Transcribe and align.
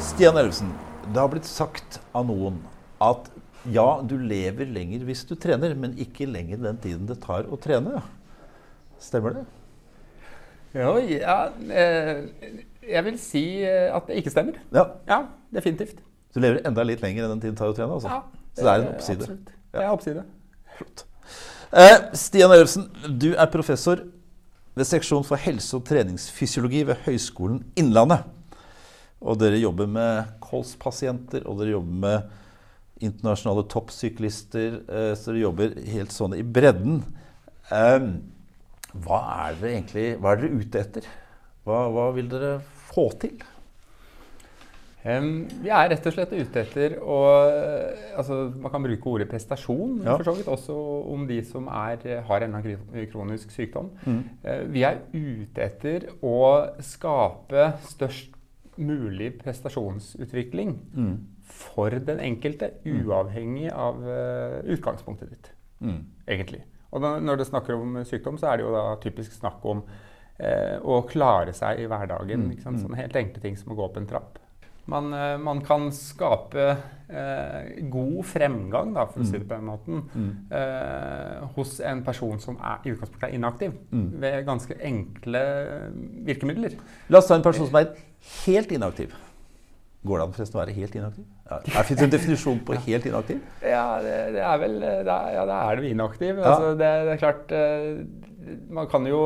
Stian 0.00 0.36
Ellefsen, 0.36 0.68
det 1.12 1.20
har 1.20 1.30
blitt 1.32 1.48
sagt 1.48 2.00
av 2.12 2.26
noen 2.28 2.58
at 3.00 3.30
ja, 3.72 4.02
du 4.04 4.18
lever 4.20 4.68
lenger 4.68 5.06
hvis 5.08 5.24
du 5.24 5.32
trener, 5.40 5.72
men 5.72 5.94
ikke 5.96 6.28
lenger 6.28 6.60
den 6.60 6.76
tiden 6.82 7.08
det 7.08 7.16
tar 7.24 7.48
å 7.48 7.56
trene. 7.56 8.02
Stemmer 9.00 9.38
det? 9.38 9.44
Jo, 10.76 10.98
ja, 11.00 11.38
eh, 11.72 12.20
jeg 12.84 13.04
vil 13.08 13.16
si 13.20 13.44
eh, 13.64 13.88
at 13.96 14.04
det 14.10 14.20
ikke 14.20 14.34
stemmer. 14.36 14.60
Ja. 14.76 14.84
Ja, 15.08 15.20
definitivt. 15.56 16.04
Du 16.36 16.40
lever 16.44 16.60
enda 16.68 16.84
litt 16.84 17.00
lenger 17.00 17.24
enn 17.24 17.38
den 17.38 17.44
tiden 17.46 17.56
det 17.56 17.62
tar 17.64 17.72
å 17.72 17.76
trene? 17.78 17.96
Altså. 17.96 18.12
Ja, 18.12 18.20
Så 18.52 18.68
det 18.68 18.74
er 18.74 18.82
en 18.82 18.86
eh, 18.90 18.92
oppside? 18.92 19.22
Absolutt. 19.24 19.56
Det 19.72 19.80
er 19.86 19.96
oppside. 19.96 20.26
Flott. 20.76 21.06
Eh, 21.72 21.96
Stian 22.20 22.52
Ellefsen, 22.52 22.90
du 23.16 23.32
er 23.32 23.48
professor 23.48 24.04
ved 24.76 24.88
seksjon 24.88 25.24
for 25.24 25.40
helse- 25.40 25.78
og 25.78 25.86
treningsfysiologi 25.88 26.82
ved 26.86 27.00
Høgskolen 27.06 27.62
Innlandet. 27.80 28.26
Og 29.24 29.38
dere 29.40 29.58
jobber 29.58 29.88
med 29.88 30.34
kolspasienter, 30.44 31.46
og 31.48 31.62
dere 31.62 31.78
jobber 31.78 32.00
med 32.04 33.06
internasjonale 33.06 33.64
toppsyklister. 33.72 34.80
Eh, 34.84 35.12
så 35.16 35.32
dere 35.32 35.46
jobber 35.46 35.76
helt 35.88 36.12
sånn 36.12 36.36
i 36.36 36.44
bredden. 36.44 37.00
Eh, 37.72 38.10
hva 39.04 39.20
er 39.48 39.56
dere 39.60 39.72
egentlig 39.72 40.06
hva 40.20 40.32
er 40.32 40.42
dere 40.42 40.60
ute 40.60 40.82
etter? 40.84 41.08
Hva, 41.66 41.86
hva 41.92 42.10
vil 42.16 42.28
dere 42.30 42.58
få 42.92 43.08
til? 43.20 43.40
Vi 45.62 45.70
er 45.70 45.90
rett 45.92 46.06
og 46.08 46.14
slett 46.16 46.32
ute 46.34 46.60
etter 46.64 46.96
å 47.04 47.18
eh, 47.46 48.16
altså, 48.18 48.38
Man 48.58 48.72
kan 48.74 48.82
bruke 48.82 49.06
ordet 49.12 49.28
prestasjon 49.30 50.00
Ja. 50.04 50.16
for 50.16 50.24
så 50.26 50.34
vidt, 50.38 50.48
også 50.50 50.76
om 51.14 51.26
de 51.28 51.40
som 51.46 51.68
er, 51.68 52.02
har 52.26 52.46
en 52.46 52.56
kronisk 53.12 53.50
sykdom. 53.54 53.90
Mm. 54.06 54.22
vi 54.72 54.82
er 54.88 54.98
ute 55.14 55.62
etter 55.62 56.08
å 56.26 56.40
skape 56.82 57.68
størst 57.86 58.32
mulig 58.76 59.38
prestasjonsutvikling 59.40 60.74
for 61.46 61.90
den 61.90 62.18
enkelte, 62.20 62.72
uavhengig 62.84 63.70
av 63.72 64.02
eh, 64.04 64.62
utgangspunktet 64.74 65.30
ditt, 65.30 65.52
Mm. 65.80 65.98
egentlig. 66.26 66.62
Og 66.92 67.02
da, 67.02 67.18
når 67.20 67.36
det 67.36 67.46
snakker 67.50 67.74
om 67.76 67.98
sykdom, 68.08 68.38
så 68.40 68.48
er 68.52 68.56
det 68.56 68.64
jo 68.64 68.72
da 68.72 68.96
typisk 69.02 69.32
snakk 69.36 69.64
om 69.68 69.82
eh, 70.40 70.78
å 70.80 71.02
klare 71.08 71.52
seg 71.52 71.80
i 71.82 71.86
hverdagen. 71.90 72.46
Ikke 72.52 72.62
sant? 72.64 72.80
Sånne 72.80 72.96
helt 72.96 73.16
enkle 73.16 73.42
ting 73.42 73.56
som 73.60 73.72
å 73.72 73.76
gå 73.76 73.84
opp 73.84 73.96
en 74.00 74.06
trapp. 74.08 74.38
Man, 74.86 75.10
eh, 75.14 75.36
man 75.42 75.60
kan 75.66 75.88
skape 75.90 76.64
eh, 77.10 77.70
god 77.90 78.20
fremgang, 78.30 78.92
da, 78.94 79.06
for 79.10 79.22
å 79.22 79.26
si 79.26 79.34
det 79.40 79.48
på 79.48 79.56
den 79.56 79.66
måten, 79.66 80.04
eh, 80.54 81.40
hos 81.56 81.80
en 81.82 82.04
person 82.06 82.38
som 82.42 82.58
er, 82.62 82.84
i 82.86 82.92
utgangspunktet 82.94 83.28
er 83.32 83.34
inaktiv, 83.38 83.74
ved 83.90 84.44
ganske 84.46 84.76
enkle 84.86 85.42
virkemidler. 86.28 86.76
La 87.10 87.18
oss 87.18 87.26
ta 87.30 87.38
en 87.38 87.42
person 87.46 87.66
som 87.66 87.80
er 87.82 87.90
helt 88.44 88.70
inaktiv. 88.78 89.14
Går 90.06 90.20
det 90.20 90.24
an 90.28 90.34
forresten 90.36 90.54
å 90.54 90.62
være 90.62 90.74
helt 90.76 90.94
inaktiv? 90.94 91.24
Ja. 91.50 91.58
Er 91.80 91.88
det 91.90 92.04
en 92.06 92.12
definisjon 92.14 92.60
på 92.68 92.76
helt 92.86 93.06
inaktiv? 93.10 93.40
Ja, 93.66 93.84
det, 94.04 94.14
det 94.36 94.42
er 94.46 94.60
vel 94.62 94.76
det 94.84 94.94
er, 95.02 95.30
Ja, 95.34 95.44
da 95.50 95.56
er 95.66 95.80
du 95.82 95.86
inaktiv. 95.90 96.38
Altså, 96.38 96.68
det, 96.78 96.90
det 97.08 97.14
er 97.16 97.22
klart 97.24 97.54
Man 98.70 98.86
kan 98.86 99.06
jo 99.10 99.18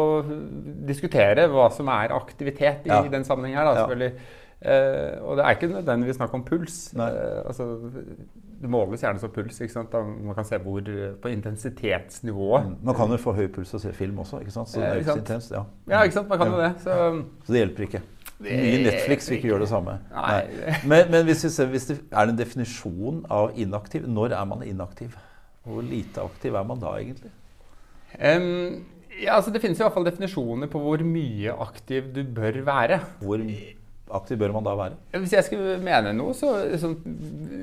diskutere 0.88 1.44
hva 1.52 1.66
som 1.76 1.90
er 1.92 2.14
aktivitet 2.16 2.88
i 2.88 2.94
Ja. 2.94 3.02
den 3.12 3.28
sammenheng 3.28 3.58
her, 3.60 3.68
da, 3.68 3.74
Ja. 3.76 3.82
selvfølgelig. 3.84 4.38
Eh, 4.60 5.16
og 5.24 5.38
det 5.38 5.44
er 5.44 5.56
ikke 5.56 5.70
nødvendigvis 5.72 6.18
snakk 6.20 6.34
om 6.36 6.44
puls. 6.44 6.92
Eh, 6.92 7.40
altså, 7.46 7.68
det 8.60 8.70
måles 8.70 9.00
gjerne 9.00 9.22
som 9.22 9.32
puls. 9.32 9.60
ikke 9.60 9.72
sant? 9.72 9.92
Da 9.92 10.02
man 10.04 10.36
kan 10.36 10.44
se 10.44 10.58
hvor 10.60 10.84
på 11.22 11.32
intensitetsnivået. 11.32 12.72
Man 12.84 12.94
kan 12.94 13.10
jo 13.10 13.20
få 13.20 13.32
høy 13.32 13.48
puls 13.52 13.74
og 13.74 13.80
se 13.80 13.92
film 13.96 14.18
også, 14.18 14.42
ikke 14.44 14.52
sant? 14.52 14.68
Så 14.68 14.80
det 14.80 14.88
er 14.88 15.00
ikke 15.00 15.00
ikke 15.00 15.12
så 15.12 15.18
intenst. 15.24 15.50
Ja. 15.56 15.62
Ja, 15.88 16.02
ikke 16.02 16.18
sant? 16.18 16.28
Man 16.28 16.38
kan 16.38 16.52
jo 16.52 16.60
det. 16.60 16.74
Så 16.84 17.24
Så 17.46 17.52
det 17.52 17.64
hjelper 17.64 17.88
ikke. 17.88 18.02
Mye 18.40 18.84
Netflix 18.84 19.28
vil 19.28 19.36
ikke 19.36 19.50
gjøre 19.50 19.64
det 19.66 19.68
samme. 19.68 19.98
Nei. 20.14 20.44
Men, 20.88 21.10
men 21.12 21.26
hvis 21.28 21.44
vi 21.44 21.50
ser, 21.52 21.68
hvis 21.72 21.90
det 21.90 21.98
er 22.08 22.28
det 22.28 22.32
en 22.32 22.38
definisjon 22.38 23.18
av 23.28 23.50
inaktiv, 23.60 24.06
når 24.08 24.36
er 24.36 24.46
man 24.48 24.64
inaktiv? 24.64 25.16
Hvor 25.64 25.84
lite 25.84 26.22
aktiv 26.24 26.56
er 26.56 26.64
man 26.64 26.80
da 26.80 26.94
egentlig? 26.96 27.32
Um, 28.16 28.80
ja, 29.20 29.36
altså 29.36 29.52
Det 29.52 29.60
finnes 29.62 29.78
i 29.78 29.84
hvert 29.84 29.94
fall 29.94 30.08
definisjoner 30.08 30.70
på 30.72 30.80
hvor 30.82 31.04
mye 31.04 31.52
aktiv 31.66 32.08
du 32.14 32.22
bør 32.24 32.62
være. 32.64 33.00
Hvor 33.20 33.44
aktiv 34.16 34.38
bør 34.40 34.52
man 34.56 34.66
da 34.66 34.72
være? 34.78 34.96
Hvis 35.22 35.34
jeg 35.36 35.46
skulle 35.46 35.76
mene 35.82 36.12
noe, 36.16 36.34
så 36.36 36.52
sånn, 36.80 36.96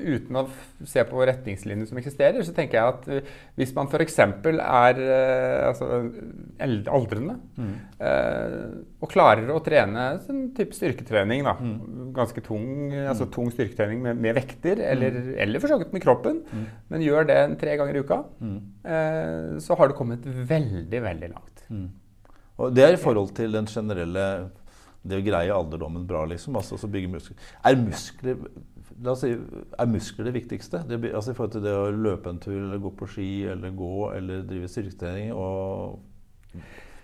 uten 0.08 0.38
å 0.40 0.44
se 0.88 1.04
på 1.08 1.26
retningslinjer 1.28 1.90
som 1.90 2.00
eksisterer, 2.00 2.44
så 2.46 2.54
tenker 2.56 2.78
jeg 2.78 2.94
at 2.94 3.08
eh, 3.12 3.30
hvis 3.58 3.74
man 3.76 3.90
f.eks. 3.90 4.18
er 4.22 5.00
eh, 5.04 5.68
altså, 5.68 6.00
aldrende 6.94 7.38
mm. 7.58 7.74
eh, 8.10 8.56
og 8.98 9.12
klarer 9.12 9.52
å 9.54 9.60
trene 9.64 10.08
sånn 10.24 10.48
type 10.56 10.76
styrketrening, 10.76 11.46
da, 11.46 11.54
ganske 12.16 12.42
tung, 12.46 12.90
altså 13.04 13.28
tung 13.34 13.52
styrketrening 13.54 14.02
med, 14.04 14.20
med 14.24 14.38
vekter, 14.40 14.82
eller, 14.92 15.20
eller 15.38 15.62
for 15.62 15.72
så 15.72 15.80
vidt 15.82 15.94
med 15.96 16.04
kroppen, 16.04 16.42
men 16.88 17.04
gjør 17.04 17.28
det 17.28 17.40
tre 17.62 17.78
ganger 17.80 17.98
i 17.98 18.04
uka, 18.04 18.22
eh, 18.42 19.56
så 19.62 19.78
har 19.78 19.90
du 19.90 19.98
kommet 19.98 20.26
veldig, 20.26 21.02
veldig 21.04 21.32
langt. 21.36 21.64
Og 22.58 22.74
det 22.74 22.84
er 22.84 22.96
i 22.96 23.00
forhold 23.00 23.30
til 23.38 23.52
den 23.54 23.68
generelle 23.70 24.24
det 25.02 25.20
greier 25.22 25.30
greie 25.30 25.54
alderdommen 25.54 26.06
bra, 26.06 26.24
liksom. 26.26 26.56
Altså 26.58 26.76
så 26.80 26.90
bygge 26.90 27.12
muskler. 27.12 27.38
Er 27.64 27.78
muskler 27.80 28.42
La 29.04 29.12
oss 29.12 29.20
si, 29.22 29.30
er 29.30 29.86
muskler 29.86 30.26
det 30.26 30.34
viktigste? 30.34 30.80
Det, 30.88 30.98
altså 31.14 31.30
I 31.30 31.36
forhold 31.38 31.52
til 31.54 31.62
det 31.62 31.74
å 31.76 31.90
løpe 31.94 32.32
en 32.32 32.40
tur, 32.42 32.56
eller 32.56 32.80
gå 32.82 32.90
på 32.98 33.06
ski, 33.06 33.28
eller 33.52 33.70
gå, 33.76 33.92
eller 34.16 34.42
drive 34.48 34.70
styrketrening. 34.72 35.30
Og 35.38 36.00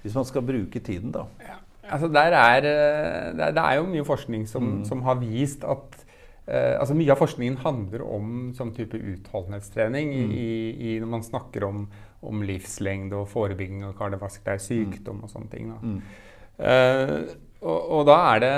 hvis 0.02 0.16
man 0.16 0.26
skal 0.26 0.42
bruke 0.46 0.82
tiden, 0.82 1.12
da. 1.14 1.28
Ja. 1.44 1.60
Altså 1.94 2.08
der 2.08 2.34
er, 2.34 2.66
eh, 2.66 3.28
det, 3.36 3.46
er, 3.46 3.54
det 3.54 3.76
jo 3.76 3.86
mye 3.92 4.06
forskning 4.08 4.48
som, 4.48 4.78
som 4.88 5.02
har 5.04 5.18
vist 5.20 5.66
at 5.68 5.98
eh, 6.48 6.80
altså 6.80 6.96
Mye 6.96 7.12
av 7.12 7.20
forskningen 7.20 7.60
handler 7.60 8.06
om 8.08 8.30
sånn 8.56 8.72
type 8.74 8.96
utholdenhetstrening 8.98 10.14
i, 10.16 10.48
i, 10.72 10.94
når 11.02 11.10
man 11.12 11.26
snakker 11.26 11.68
om, 11.68 11.84
om 12.24 12.44
livslengde 12.48 13.20
og 13.20 13.28
forebygging 13.30 13.84
av 13.84 13.94
kardiovaskulær 14.00 14.62
sykdom 14.64 15.26
og 15.26 15.34
sånne 15.34 15.52
ting. 15.52 15.74
Da. 15.74 16.72
Og, 17.64 17.78
og 17.98 18.04
da 18.08 18.18
er 18.34 18.44
det 18.44 18.56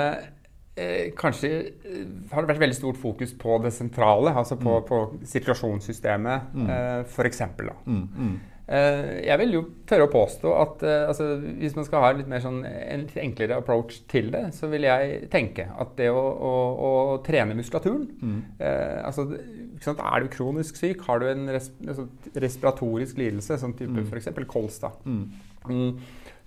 eh, 0.77 1.07
kanskje 1.17 1.53
eh, 1.63 2.03
har 2.33 2.43
det 2.43 2.51
vært 2.51 2.65
veldig 2.65 2.77
stort 2.77 2.99
fokus 3.01 3.33
på 3.39 3.57
det 3.63 3.73
sentrale, 3.75 4.35
altså 4.35 4.59
på, 4.59 4.81
på 4.87 5.01
sirkulasjonssystemet, 5.27 6.53
eh, 6.67 7.01
f.eks. 7.07 7.43
Mm. 7.87 8.37
Eh, 8.67 9.23
jeg 9.23 9.39
vil 9.39 9.53
jo 9.55 9.61
tørre 9.87 10.09
å 10.09 10.11
påstå 10.11 10.49
at 10.59 10.81
eh, 10.83 11.05
altså, 11.07 11.27
hvis 11.39 11.75
man 11.77 11.85
skal 11.87 12.01
ha 12.03 12.09
litt 12.17 12.27
mer 12.27 12.41
sånn, 12.43 12.57
en 12.67 13.05
litt 13.05 13.15
enklere 13.21 13.61
approach 13.61 14.01
til 14.11 14.27
det, 14.33 14.41
så 14.57 14.67
vil 14.67 14.83
jeg 14.83 15.29
tenke 15.31 15.69
at 15.71 15.93
det 15.95 16.09
å, 16.11 16.19
å, 16.19 16.51
å 16.83 16.89
trene 17.23 17.55
muskulaturen 17.55 18.09
eh, 18.59 18.99
altså, 19.07 19.29
sant, 19.79 20.03
Er 20.03 20.25
du 20.25 20.27
kronisk 20.33 20.75
syk, 20.81 21.05
har 21.07 21.23
du 21.23 21.29
en 21.31 21.47
res, 21.55 21.71
altså, 21.87 22.09
respiratorisk 22.35 23.23
lidelse, 23.23 23.55
sånn 23.61 23.77
type 23.79 24.03
f.eks. 24.03 24.33
kols, 24.51 24.81
da, 24.83 24.91
mm, 25.07 25.23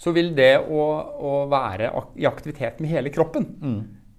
så 0.00 0.12
vil 0.16 0.30
det 0.36 0.54
å, 0.64 0.84
å 1.20 1.32
være 1.52 1.90
i 2.16 2.28
aktivitet 2.28 2.80
med 2.80 2.92
hele 2.92 3.12
kroppen, 3.12 3.50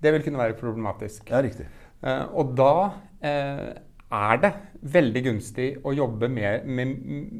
det 0.01 0.11
vil 0.13 0.25
kunne 0.25 0.41
være 0.41 0.57
problematisk. 0.59 1.29
Ja, 1.29 1.41
riktig. 1.45 1.65
Eh, 2.01 2.23
og 2.37 2.53
da 2.57 2.73
eh, 3.21 3.65
er 4.11 4.39
det 4.43 4.51
veldig 4.93 5.23
gunstig 5.29 5.67
å 5.85 5.93
jobbe 5.93 6.29
med, 6.31 6.65
med, 6.65 6.95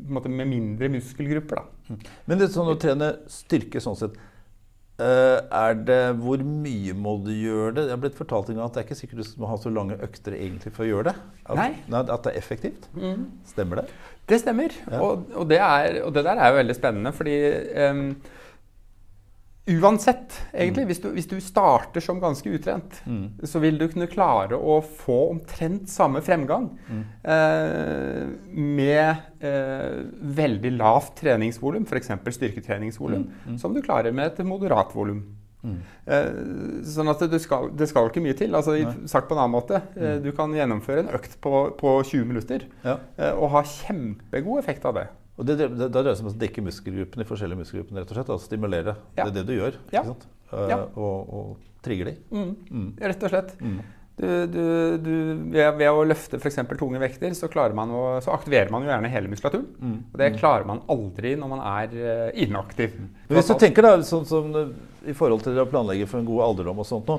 med 0.09 0.49
mindre 0.49 0.89
muskelgrupper. 0.93 1.61
Da. 1.61 1.95
Men 2.29 2.37
det 2.39 2.47
er 2.47 2.53
sånn 2.53 2.69
å 2.71 2.77
trene 2.79 3.15
styrke 3.31 3.81
sånn 3.83 3.97
sett 3.99 4.19
eh, 5.01 5.39
er 5.41 5.79
det, 5.81 5.99
Hvor 6.21 6.43
mye 6.45 6.93
må 6.95 7.17
du 7.25 7.33
gjøre 7.33 7.73
det? 7.75 7.87
Jeg 7.89 7.95
har 7.95 8.03
blitt 8.05 8.19
fortalt 8.19 8.51
en 8.51 8.59
gang 8.61 8.69
at 8.69 8.77
det 8.77 8.83
er 8.83 8.87
ikke 8.87 8.99
sikkert 9.01 9.25
du 9.25 9.41
må 9.41 9.49
ha 9.51 9.57
så 9.59 9.73
lange 9.73 9.97
økter 10.05 10.37
egentlig 10.37 10.73
for 10.77 10.85
å 10.85 10.91
gjøre 10.91 11.11
det. 11.11 11.15
At, 11.43 11.57
Nei. 11.59 11.71
At 12.03 12.13
det 12.27 12.35
er 12.35 12.39
effektivt. 12.39 12.87
Stemmer 13.49 13.81
det? 13.81 13.87
Det 14.29 14.39
stemmer. 14.39 14.75
Og, 14.99 15.25
og, 15.33 15.49
det 15.49 15.59
er, 15.59 16.01
og 16.05 16.13
det 16.15 16.23
der 16.27 16.39
er 16.39 16.51
jo 16.51 16.61
veldig 16.61 16.77
spennende, 16.77 17.11
fordi 17.15 17.35
um, 17.89 18.05
Uansett, 19.69 20.33
egentlig, 20.57 20.87
hvis, 20.89 20.99
du, 21.03 21.11
hvis 21.13 21.27
du 21.29 21.35
starter 21.39 22.01
som 22.01 22.17
ganske 22.19 22.49
utrent, 22.49 22.97
så 23.45 23.59
vil 23.61 23.77
du 23.77 23.85
kunne 23.91 24.07
klare 24.09 24.57
å 24.57 24.79
få 24.81 25.19
omtrent 25.35 25.85
samme 25.89 26.23
fremgang 26.25 26.65
eh, 27.21 28.25
med 28.57 29.43
eh, 29.45 30.01
veldig 30.41 30.71
lavt 30.79 31.13
treningsvolum, 31.21 31.85
f.eks. 31.85 32.09
styrketreningsvolum, 32.39 33.27
som 33.61 33.77
du 33.77 33.83
klarer 33.85 34.11
med 34.17 34.31
et 34.33 34.43
moderat 34.49 34.95
volum. 34.97 35.21
Eh, 35.61 36.29
sånn 36.89 37.11
at 37.11 37.21
det 37.31 37.39
skal, 37.43 37.69
det 37.77 37.87
skal 37.91 38.09
ikke 38.09 38.23
mye 38.25 38.37
til. 38.37 38.55
Altså, 38.57 38.75
sagt 39.09 39.29
på 39.29 39.35
en 39.37 39.43
annen 39.43 39.53
måte, 39.53 39.81
mm. 39.95 40.21
du 40.25 40.31
kan 40.37 40.53
gjennomføre 40.57 41.05
en 41.05 41.11
økt 41.17 41.37
på, 41.43 41.63
på 41.79 41.95
20 42.09 42.25
minutter 42.29 42.65
Ja. 42.85 42.97
eh, 43.17 43.33
og 43.35 43.51
ha 43.55 43.63
kjempegod 43.67 44.61
effekt 44.63 44.85
av 44.89 44.97
det. 44.97 45.07
Og 45.37 45.47
det, 45.47 45.57
det, 45.61 45.69
det, 45.79 45.89
dreier 45.93 46.17
seg 46.17 46.27
om 46.27 46.33
å 46.33 46.37
dekke 46.41 46.63
muskelgruppene, 46.65 47.23
i 47.25 47.29
forskjellige 47.29 47.61
muskelgruppene, 47.63 48.01
rett 48.03 48.11
og 48.13 48.17
slett. 48.19 48.31
Altså 48.35 48.49
stimulere. 48.49 48.95
Ja. 49.17 49.25
Det 49.25 49.31
er 49.31 49.37
det 49.39 49.45
du 49.47 49.55
gjør. 49.57 49.79
Ja. 49.95 50.03
Eh, 50.51 50.67
Ja. 50.73 50.79
og, 50.99 51.31
og 51.31 51.67
trigger 51.85 52.11
de. 52.11 52.15
Mm. 52.35 52.89
Rett 53.01 53.23
og 53.25 53.31
slett. 53.33 53.55
Du, 54.15 54.47
du, 54.47 54.97
du, 55.01 55.13
ved, 55.53 55.77
ved, 55.79 55.87
å 55.89 56.03
løfte 56.05 56.37
f.eks. 56.37 56.59
tunge 56.77 56.99
vekter, 57.01 57.31
så, 57.33 57.47
å, 57.47 58.01
så, 58.21 58.33
aktiverer 58.35 58.69
man 58.73 58.83
jo 58.85 58.91
gjerne 58.91 59.09
hele 59.09 59.31
muskulaturen. 59.31 59.69
Mm. 59.79 59.95
Og 60.11 60.19
det 60.21 60.33
klarer 60.35 60.67
man 60.67 60.83
aldri 60.91 61.31
når 61.39 61.53
man 61.53 61.63
er 61.63 61.95
uh, 61.95 62.27
inaktiv. 62.43 62.99
Men 62.99 63.39
hvis 63.39 63.49
du 63.49 63.55
tenker 63.61 63.87
da, 63.87 63.95
sånn 64.05 64.27
som 64.29 64.51
i 64.51 65.15
forhold 65.17 65.47
til 65.47 65.57
å 65.57 65.65
planlegge 65.69 66.09
for 66.11 66.21
en 66.21 66.27
god 66.27 66.45
alderdom 66.51 66.83
og 66.83 66.89
sånt 66.89 67.09
nå, 67.09 67.17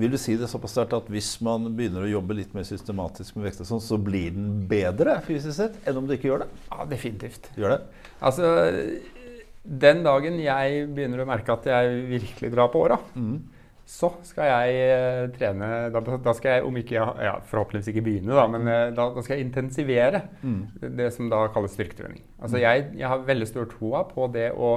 vil 0.00 0.14
du 0.14 0.16
si 0.22 0.38
det 0.38 0.48
såpass 0.48 0.72
sterkt 0.72 0.94
at 0.96 1.08
hvis 1.12 1.34
man 1.44 1.66
begynner 1.76 2.06
å 2.06 2.12
jobbe 2.14 2.38
litt 2.38 2.54
mer 2.56 2.64
systematisk 2.64 3.36
med 3.36 3.50
vekter, 3.50 3.68
sånn, 3.68 3.82
så 3.84 3.98
blir 4.00 4.30
den 4.32 4.62
bedre 4.70 5.18
fysisk 5.26 5.58
sett 5.58 5.80
enn 5.84 5.98
om 6.00 6.06
du 6.08 6.14
ikke 6.16 6.30
gjør 6.30 6.46
det? 6.46 6.50
Ja, 6.70 6.86
definitivt. 6.88 7.50
Gjør 7.58 7.74
det? 7.74 7.80
Altså, 8.24 8.52
den 9.84 10.04
dagen 10.06 10.40
jeg 10.40 10.86
begynner 10.94 11.20
å 11.20 11.28
merke 11.28 11.58
at 11.58 11.68
jeg 11.68 12.04
virkelig 12.14 12.54
drar 12.54 12.72
på 12.72 12.86
åra, 12.86 13.02
mm 13.12 13.58
så 13.90 14.10
skal 14.26 14.48
jeg 14.48 14.78
eh, 14.86 15.24
trene 15.34 15.68
da, 15.90 16.00
da, 16.00 16.34
skal 16.36 16.56
jeg, 16.56 16.64
om 16.66 16.76
ikke 16.78 16.96
ja, 17.00 17.34
forhåpentligvis 17.50 17.90
ikke 17.90 18.04
begynne, 18.06 18.36
da, 18.38 18.46
men 18.50 18.70
eh, 18.70 18.88
da, 18.94 19.08
da 19.16 19.24
skal 19.24 19.36
jeg 19.36 19.48
intensivere 19.48 20.22
mm. 20.42 20.60
det 20.98 21.08
som 21.16 21.30
da 21.32 21.42
kalles 21.54 21.74
styrketrening. 21.74 22.22
Altså 22.38 22.58
mm. 22.58 22.62
jeg, 22.62 22.84
jeg, 23.00 23.08
har 23.10 23.24
veldig 23.26 23.48
stor 23.50 23.66
troa 23.72 24.04
på 24.06 24.28
det 24.34 24.46
å, 24.54 24.70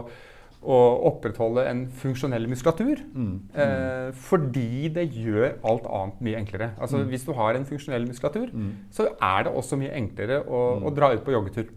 å, 0.63 0.79
opprettholde 1.11 1.67
en 1.69 1.85
funksjonell 2.01 2.49
muskulatur. 2.49 3.03
Mm. 3.13 3.35
Eh, 3.53 4.09
fordi 4.29 4.89
det 4.97 5.05
gjør 5.13 5.59
alt 5.61 5.85
annet 5.99 6.23
mye 6.25 6.41
enklere. 6.41 6.71
Altså 6.79 7.03
mm. 7.03 7.07
Hvis 7.13 7.27
du 7.29 7.35
har 7.37 7.59
en 7.59 7.69
funksjonell 7.69 8.09
muskulatur, 8.09 8.49
mm. 8.49 8.71
så 8.97 9.11
er 9.13 9.45
det 9.45 9.53
også 9.61 9.77
mye 9.83 9.93
enklere 9.99 10.41
å, 10.41 10.63
å 10.81 10.95
dra 10.95 11.13
ut 11.13 11.21
på 11.27 11.37
joggetur. 11.37 11.69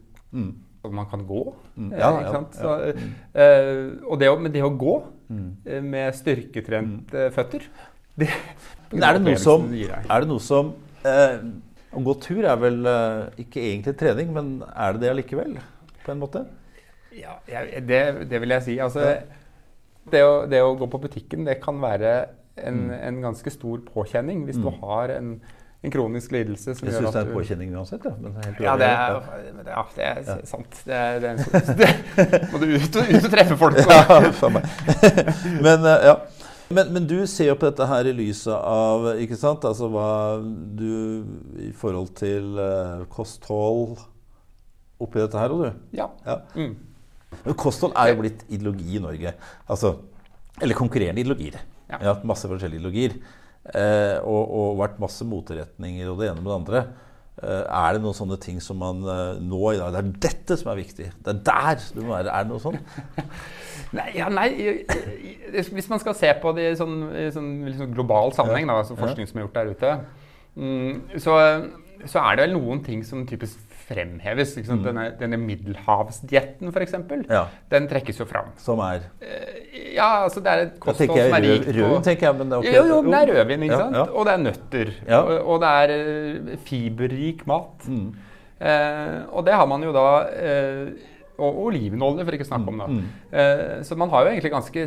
Man 0.94 1.09
kan 1.11 1.25
gå. 1.27 1.43
Ja, 1.91 2.11
ja, 2.23 2.41
så, 2.55 2.75
uh, 2.93 3.85
og 4.06 4.21
det, 4.21 4.31
men 4.41 4.55
det 4.55 4.65
å 4.67 4.73
gå 4.79 4.97
mm. 5.29 5.50
med 5.87 6.17
styrketrente 6.19 7.29
mm. 7.29 7.37
føtter. 7.37 7.69
Det, 8.17 8.31
Men 8.93 9.03
er 9.03 9.17
det 9.17 9.23
noe 9.25 9.41
som, 9.41 9.65
er 9.75 10.23
det 10.23 10.29
noe 10.31 10.43
som 10.43 10.71
eh, 11.06 11.41
Å 11.97 12.03
gå 12.06 12.15
tur 12.23 12.47
er 12.47 12.61
vel 12.61 12.87
eh, 12.91 13.43
ikke 13.43 13.65
egentlig 13.65 13.97
trening, 14.00 14.31
men 14.35 14.53
er 14.69 14.94
det 14.94 15.03
det 15.03 15.11
allikevel? 15.15 15.56
På 16.05 16.15
en 16.15 16.23
måte? 16.23 16.44
Ja, 17.17 17.39
det, 17.49 18.00
det 18.31 18.41
vil 18.43 18.55
jeg 18.55 18.65
si. 18.67 18.77
Altså, 18.82 19.17
det, 20.12 20.23
å, 20.23 20.43
det, 20.49 20.61
å, 20.62 20.75
gå 20.79 20.89
på 20.93 21.00
butikken, 21.06 21.47
det 21.49 21.59
kan 21.62 21.81
være 21.82 22.12
en, 22.61 22.82
mm. 22.87 22.97
en 23.09 23.23
ganske 23.25 23.53
stor 23.53 23.81
påkjenning 23.89 24.44
hvis 24.47 24.61
du 24.61 24.69
mm. 24.69 24.82
har 24.85 25.15
en 25.17 25.32
en 25.84 25.93
kronisk 25.93 26.32
lidelse 26.34 26.75
som 26.75 26.88
jeg 26.88 26.96
syns 26.96 27.12
det 27.12 27.20
er 27.20 27.28
en 27.28 27.34
påkjenning 27.37 27.75
uansett. 27.76 28.06
Ja, 28.06 28.14
ja, 28.64 28.76
det 28.81 28.88
er, 28.88 29.19
ja, 29.69 29.84
det 29.94 30.06
er 30.06 30.23
ja. 30.25 30.37
sant. 30.49 30.81
Det 30.87 30.96
er, 30.96 31.20
det 31.23 31.28
er 31.28 31.37
en, 31.37 31.76
det, 31.81 32.40
må 32.52 32.61
du 32.62 32.67
ut 32.73 32.96
ut 32.96 33.20
og 33.20 33.31
treffe 33.32 33.58
folk. 33.61 33.78
ja, 33.93 34.32
for 34.40 34.56
meg. 34.56 34.67
men, 35.67 35.87
eh, 35.87 36.08
ja. 36.11 36.17
Men, 36.67 36.90
men, 36.96 37.06
du 37.06 37.20
ser 37.31 37.52
jo 37.52 37.58
på 37.61 37.69
dette 37.69 37.87
her 37.87 38.08
i 38.11 38.17
lyset 38.17 38.56
av 38.56 39.12
ikke 39.23 39.38
sant? 39.38 39.62
Altså 39.69 39.87
hva 39.93 40.08
du 40.43 41.23
I 41.62 41.70
forhold 41.79 42.11
til 42.19 42.56
uh, 42.58 43.05
kosthold 43.12 44.00
oppi 44.99 45.20
dette 45.20 45.38
her, 45.38 45.52
og 45.55 45.62
du? 45.62 45.81
Ja. 46.00 46.08
ja. 46.26 46.40
Mm. 46.56 46.75
Men 47.44 47.58
kosthold 47.61 47.94
er 48.00 48.11
jo 48.11 48.20
blitt 48.25 48.43
ideologi 48.49 48.96
i 48.96 49.02
Norge. 49.05 49.34
Altså, 49.69 49.93
eller 50.58 50.79
konkurrerende 50.79 51.22
ideologier. 51.22 51.61
Ja. 51.87 52.00
Vi 52.00 52.06
har 52.08 52.14
hatt 52.17 52.26
masse 52.26 52.49
forskjellige 52.50 52.81
ideologier. 52.81 53.19
Eh, 53.75 54.19
og, 54.23 54.43
og, 54.47 54.79
vært 54.79 55.01
masse 55.03 55.27
motretninger 55.27 56.07
og 56.11 56.21
det 56.21 56.31
ene 56.31 56.43
med 56.43 56.51
det 56.51 56.57
andre. 56.61 56.83
Eh, 57.37 57.65
er 57.65 57.97
det 57.97 58.03
noen 58.05 58.17
sånne 58.17 58.39
ting 58.41 58.61
som 58.63 58.79
man 58.81 59.03
eh, 59.03 59.41
nå 59.45 59.59
i 59.75 59.81
dag 59.81 59.93
Det 59.93 59.99
er 60.01 60.13
dette 60.29 60.59
som 60.61 60.71
er 60.73 60.79
viktig. 60.79 61.09
Det 61.25 61.33
er 61.33 61.41
der 61.49 61.83
du 61.97 62.05
må 62.05 62.15
være. 62.15 62.31
Er 62.31 62.47
det 62.47 62.53
noe 62.53 62.63
sånt? 62.63 63.35
nei, 63.99 64.07
ja, 64.17 64.31
nei, 64.31 64.49
Hvis 65.57 65.91
man 65.91 66.03
skal 66.03 66.17
se 66.19 66.31
på 66.43 66.55
det 66.57 66.71
i 66.71 66.79
sånn, 66.79 67.01
i 67.11 67.27
sånn 67.35 67.51
liksom 67.67 67.91
global 67.97 68.35
sammenheng, 68.37 68.71
da, 68.71 68.79
altså 68.85 68.99
forskning 68.99 69.29
som 69.29 69.41
er 69.41 69.47
gjort 69.47 69.59
der 69.59 69.75
ute, 69.75 69.93
mm, 70.55 71.19
så, 71.19 71.37
så, 72.05 72.23
er 72.23 72.39
det 72.39 72.47
vel 72.47 72.57
noen 72.57 72.85
ting 72.87 73.03
som 73.07 73.27
typisk 73.29 73.66
fremheves. 73.87 74.55
Mm. 74.59 74.83
Denne, 74.85 75.06
denne 75.21 75.38
middelhavsdietten, 75.41 76.71
f.eks., 76.73 76.94
ja. 77.31 77.47
den 77.73 77.88
trekkes 77.91 78.21
jo 78.21 78.27
fram. 78.29 78.53
Som 78.62 78.83
er? 78.85 79.09
Eh, 79.23 79.97
ja, 79.97 80.09
altså 80.25 80.43
det 80.44 80.53
er 80.53 80.65
et 80.67 80.79
kosthold 80.83 81.15
som 81.15 81.37
er 81.38 81.47
rikt 81.47 81.69
på 81.69 81.77
Rødvin, 81.79 82.06
tenker 82.06 82.29
jeg. 82.29 82.38
Men 82.41 82.53
det 82.53 82.59
er, 82.59 82.62
okay. 82.65 82.77
jo, 82.77 82.85
jo, 82.91 83.00
det 83.06 83.19
er 83.21 83.35
rødvin, 83.35 83.67
ikke 83.67 83.83
sant? 83.83 83.99
Ja, 83.99 84.06
og 84.11 84.29
det 84.29 84.37
er 84.37 84.44
nøtter. 84.44 84.94
Og, 85.19 85.35
og, 85.41 85.59
det 85.65 85.75
er 85.83 85.97
uh, 85.97 86.55
fiberrik 86.69 87.44
mat. 87.50 87.91
Mm. 87.91 88.09
Eh, 88.56 89.19
og 89.37 89.44
det 89.47 89.53
har 89.53 89.67
man 89.69 89.83
jo 89.85 89.91
da 89.93 90.06
eh, 90.32 90.87
Og 91.37 91.59
olivenolje, 91.67 92.25
for 92.25 92.32
ikke 92.32 92.47
å 92.47 92.49
snakke 92.49 92.73
om, 92.73 92.79
da. 92.81 92.87
Mm. 92.89 93.82
så 93.85 93.99
man 94.00 94.09
har 94.09 94.25
jo 94.25 94.31
egentlig 94.31 94.53
ganske 94.55 94.85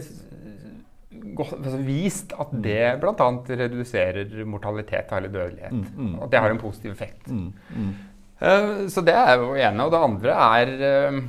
altså 1.40 1.80
vist 1.86 2.34
at 2.34 2.52
mm. 2.52 2.62
det 2.64 2.84
bl.a. 3.02 3.28
reduserer 3.62 4.46
mortalitet 4.46 5.12
eller 5.16 5.30
dødelighet. 5.34 5.72
Mm, 5.72 6.06
mm, 6.08 6.16
og 6.20 6.32
det 6.32 6.40
har 6.40 6.50
en 6.50 6.62
positiv 6.62 6.92
effekt. 6.92 7.28
Mm, 7.28 7.54
mm. 7.76 7.90
Eh, 7.90 8.09
så 8.40 9.04
det 9.04 9.16
er 9.16 9.36
jo 9.42 9.52
ene. 9.58 9.86
Og 9.86 9.92
det 9.92 10.00
andre 10.00 10.40
er 10.60 10.74
eh, 10.88 11.20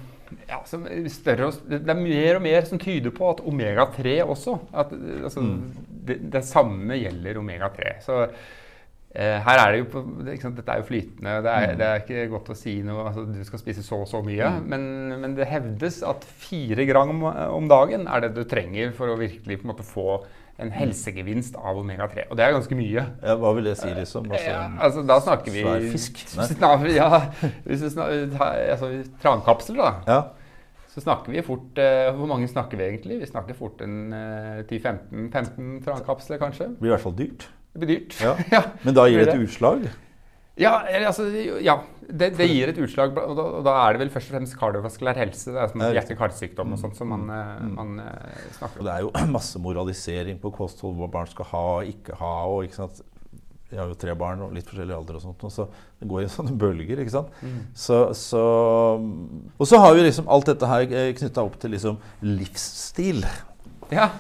ja, 0.50 0.60
større, 1.10 1.50
Det 1.66 1.82
er 1.82 1.98
mer 1.98 2.38
og 2.38 2.44
mer 2.44 2.64
som 2.68 2.80
tyder 2.80 3.12
på 3.14 3.32
at 3.32 3.42
omega-3 3.42 4.20
også 4.22 4.56
at, 4.72 4.94
altså, 5.24 5.42
mm. 5.42 5.60
det, 6.06 6.18
det, 6.32 6.44
samme 6.46 6.98
gjelder 7.00 7.40
omega-3. 7.40 7.94
Så 8.04 8.20
eh, 8.26 9.38
her 9.42 9.62
er 9.62 9.72
det 9.74 9.80
jo 9.82 10.04
sant, 10.42 10.58
Dette 10.58 10.74
er 10.74 10.82
jo 10.82 10.88
flytende. 10.90 11.36
Det 11.46 11.54
er, 11.54 11.66
mm. 11.72 11.80
det 11.80 11.88
er, 11.88 12.04
ikke 12.04 12.28
godt 12.36 12.52
å 12.54 12.58
si 12.58 12.76
noe 12.86 13.08
altså, 13.10 13.26
Du 13.26 13.40
skal 13.46 13.62
spise 13.64 13.86
så 13.86 14.02
og 14.04 14.10
så 14.10 14.22
mye. 14.26 14.52
Mm. 14.60 14.68
Men, 14.74 14.90
men, 15.24 15.38
det 15.38 15.50
hevdes 15.50 16.02
at 16.06 16.26
fire 16.46 16.86
gram 16.90 17.16
om, 17.16 17.26
om, 17.56 17.70
dagen 17.70 18.06
er 18.06 18.26
det 18.26 18.36
du 18.38 18.44
trenger 18.48 18.94
for 18.96 19.10
å 19.10 19.18
virkelig 19.20 19.60
på 19.60 19.66
en 19.66 19.74
måte 19.74 19.86
få 19.86 20.22
en 20.60 20.72
helsegevinst 20.74 21.56
av 21.58 21.78
omega-3. 21.80 22.26
Og 22.30 22.38
det 22.38 22.44
er 22.44 22.54
ganske 22.56 22.76
mye. 22.78 23.04
Ja, 23.22 23.36
hva 23.40 23.52
vil 23.56 23.70
det 23.70 23.76
si, 23.80 23.88
liksom? 23.96 24.28
Altså, 24.30 24.50
ja, 24.50 24.66
altså 24.86 25.04
da 25.08 25.16
snakker 25.24 25.54
vi 25.54 25.64
Svær 25.64 25.86
fisk? 25.92 26.20
ja, 27.00 27.08
hvis 27.64 27.86
vi 27.86 27.92
snakker, 27.94 28.36
altså, 28.74 28.90
Trankapsler, 29.22 29.80
da. 29.80 29.94
Ja. 30.10 30.20
Så 30.90 31.04
snakker 31.04 31.30
vi 31.30 31.42
fort 31.46 31.78
uh, 31.78 32.10
Hvor 32.18 32.26
mange 32.26 32.48
snakker 32.50 32.78
vi 32.80 32.88
egentlig? 32.88 33.20
Vi 33.20 33.30
snakker 33.30 33.54
fort 33.54 33.82
en 33.84 34.12
uh, 34.12 34.60
10-15 34.66 35.80
trankapsler, 35.84 36.40
kanskje. 36.42 36.72
Det 36.72 36.82
blir 36.82 36.90
i 36.90 36.96
hvert 36.96 37.06
fall 37.06 37.18
dyrt. 37.18 37.50
Det 37.72 37.82
blir 37.82 37.92
dyrt. 37.94 38.16
Ja. 38.20 38.62
Men 38.84 38.96
da 38.98 39.06
gir 39.06 39.22
det 39.22 39.34
et 39.34 39.44
utslag? 39.44 39.86
Ja, 40.58 40.81
altså, 41.06 41.29
ja 41.62 41.79
det, 42.11 42.32
det, 42.38 42.47
gir 42.50 42.70
et 42.73 42.81
utslag. 42.82 43.14
Og 43.14 43.37
da, 43.38 43.44
og 43.61 43.67
da, 43.67 43.76
er 43.85 43.94
det 43.94 44.05
vel 44.05 44.12
først 44.14 44.31
og 44.31 44.37
fremst 44.37 44.56
kardiovaskulær 44.58 45.20
helse. 45.20 45.52
Det 45.52 45.61
er 45.61 45.70
sånn 45.73 45.85
hjerte-karsykdom 45.97 46.75
og 46.75 46.81
sånt 46.82 46.99
som 46.99 47.12
man, 47.12 47.29
eh, 47.35 47.52
mm. 47.61 47.70
man, 47.76 47.93
eh, 48.05 48.49
snakker 48.58 48.82
om. 48.82 48.88
Det 48.88 48.97
er 48.97 49.05
jo 49.06 49.12
masse 49.37 49.62
moralisering 49.62 50.41
på 50.43 50.52
kosthold, 50.56 50.97
hva 50.99 51.11
barn 51.12 51.31
skal 51.31 51.49
ha 51.52 51.64
og 51.79 51.93
ikke 51.93 52.19
ha. 52.20 52.35
og 52.50 52.67
ikke 52.67 52.81
sant? 52.81 53.02
Jeg 53.70 53.79
har 53.79 53.87
jo 53.93 54.00
tre 54.02 54.17
barn 54.19 54.41
og 54.43 54.55
litt 54.56 54.67
forskjellig 54.67 54.97
alder 54.97 55.20
og 55.20 55.25
sånt. 55.29 55.44
Og 55.47 55.55
så 55.55 55.69
det 56.00 56.08
går 56.11 56.25
i 56.25 56.32
sånne 56.37 56.56
bølger. 56.58 57.05
ikke 57.05 57.14
sant? 57.14 57.38
Mm. 57.44 57.61
Så, 57.85 58.00
så, 58.19 58.43
og 59.56 59.70
så 59.70 59.81
har 59.85 59.94
vi 59.97 60.08
liksom 60.08 60.31
alt 60.32 60.50
dette 60.50 60.73
her 60.73 60.88
eh, 60.91 61.12
knytta 61.20 61.47
opp 61.47 61.61
til 61.62 61.76
liksom 61.76 62.00
livsstil. 62.26 63.23
Ja. 63.94 64.11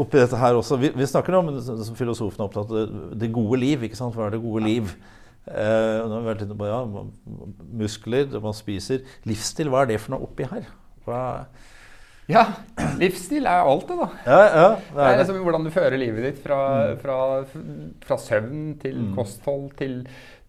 Oppi 0.00 0.20
dette 0.20 0.38
her 0.38 0.56
også. 0.56 0.78
Vi, 0.80 0.92
vi 0.96 1.08
snakker 1.08 1.40
om, 1.40 1.48
som 1.64 1.96
filosofen 1.98 2.44
er 2.44 2.46
opptatt 2.46 2.70
av, 2.70 3.00
det 3.20 3.32
gode 3.32 3.58
liv. 3.64 3.88
ikke 3.88 3.98
sant? 3.98 4.14
Hva 4.16 4.28
er 4.28 4.36
det 4.36 4.44
gode 4.44 4.62
liv? 4.68 4.92
Uh, 4.92 5.16
på 5.48 6.68
ja, 6.68 6.80
muskler, 7.80 8.28
man 8.44 8.54
spiser 8.54 9.00
Livsstil, 9.26 9.70
hva 9.72 9.82
er 9.82 9.94
det 9.94 10.00
for 10.02 10.14
noe 10.14 10.28
oppi 10.28 10.46
her? 10.50 10.68
Hva 11.06 11.20
ja, 12.30 12.44
livsstil 13.00 13.46
er 13.48 13.66
alt 13.66 13.88
det, 13.88 13.96
da. 13.98 14.06
Ja, 14.26 14.38
ja, 14.38 14.66
det 14.78 14.92
er, 14.92 14.98
det 15.00 15.08
er 15.08 15.18
liksom 15.22 15.40
hvordan 15.42 15.66
du 15.66 15.72
fører 15.74 15.98
livet 15.98 16.26
ditt 16.28 16.38
fra, 16.44 16.60
mm. 16.92 17.00
fra, 17.02 17.16
fra 18.06 18.18
søvn 18.22 18.62
til 18.82 19.00
mm. 19.00 19.10
kosthold 19.16 19.66
til 19.80 19.96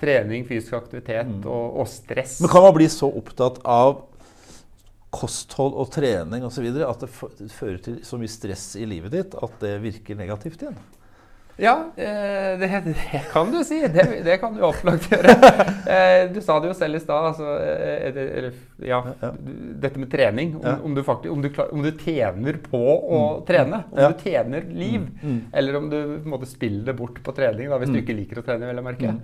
trening, 0.02 0.46
fysisk 0.50 0.76
aktivitet 0.78 1.30
mm. 1.30 1.44
og, 1.46 1.82
og, 1.82 1.90
stress. 1.90 2.40
Men 2.44 2.54
kan 2.54 2.66
man 2.68 2.76
bli 2.78 2.88
så 2.92 3.10
opptatt 3.10 3.62
av 3.66 4.04
kosthold 5.12 5.76
og 5.82 5.90
trening 5.92 6.46
osv. 6.48 6.70
at 6.86 7.04
det 7.04 7.12
fører 7.52 7.82
til 7.84 8.00
så 8.08 8.20
mye 8.22 8.32
stress 8.32 8.72
i 8.80 8.86
livet 8.88 9.16
ditt 9.16 9.34
at 9.36 9.58
det 9.64 9.76
virker 9.84 10.20
negativt 10.20 10.62
igjen? 10.64 10.78
Ja, 11.58 11.91
eh, 11.96 12.60
det, 12.60 12.67
det, 12.86 13.22
kan 13.31 13.51
du 13.51 13.63
si. 13.63 13.81
Det, 13.88 14.24
det 14.25 14.38
kan 14.41 14.55
du 14.55 14.63
opplagt 14.65 15.12
gjøre. 15.12 15.36
Eh, 15.91 16.29
du 16.31 16.39
sa 16.43 16.58
det 16.62 16.72
jo 16.72 16.75
selv 16.77 16.98
i 16.98 17.01
stad. 17.03 17.27
Altså, 17.31 17.53
eh, 17.60 18.50
ja, 18.88 19.01
dette 19.84 20.00
med 20.01 20.12
trening. 20.12 20.55
Om, 20.62 20.86
om, 20.88 20.96
du 20.96 21.03
faktisk, 21.05 21.34
om, 21.34 21.41
du, 21.43 21.50
om, 21.67 21.84
du 21.86 21.91
tjener 22.00 22.60
på 22.63 22.81
å 22.81 23.22
mm. 23.22 23.46
trene. 23.50 23.84
Om 23.91 24.15
du 24.15 24.25
tjener 24.25 24.67
liv. 24.70 25.08
Mm. 25.22 25.24
Mm. 25.24 25.39
Eller 25.62 25.79
om 25.79 25.89
du 25.91 26.00
måte 26.31 26.50
spiller 26.50 26.86
det 26.91 26.98
bort 27.00 27.20
på 27.24 27.36
trening, 27.38 27.72
da, 27.72 27.81
hvis 27.81 27.91
du 27.91 28.00
ikke 28.01 28.17
liker 28.17 28.41
å 28.41 28.46
trene. 28.48 28.70
vel 28.72 28.81
å 28.81 28.86
merke. 28.86 29.17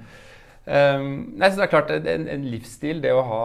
Um, 0.68 1.06
nei, 1.40 1.48
så 1.48 1.62
det 1.62 1.68
er 1.70 1.72
klart, 1.72 1.94
en, 1.96 2.26
en 2.28 2.46
livsstil, 2.52 3.00
det 3.00 3.14
å 3.16 3.22
ha 3.24 3.44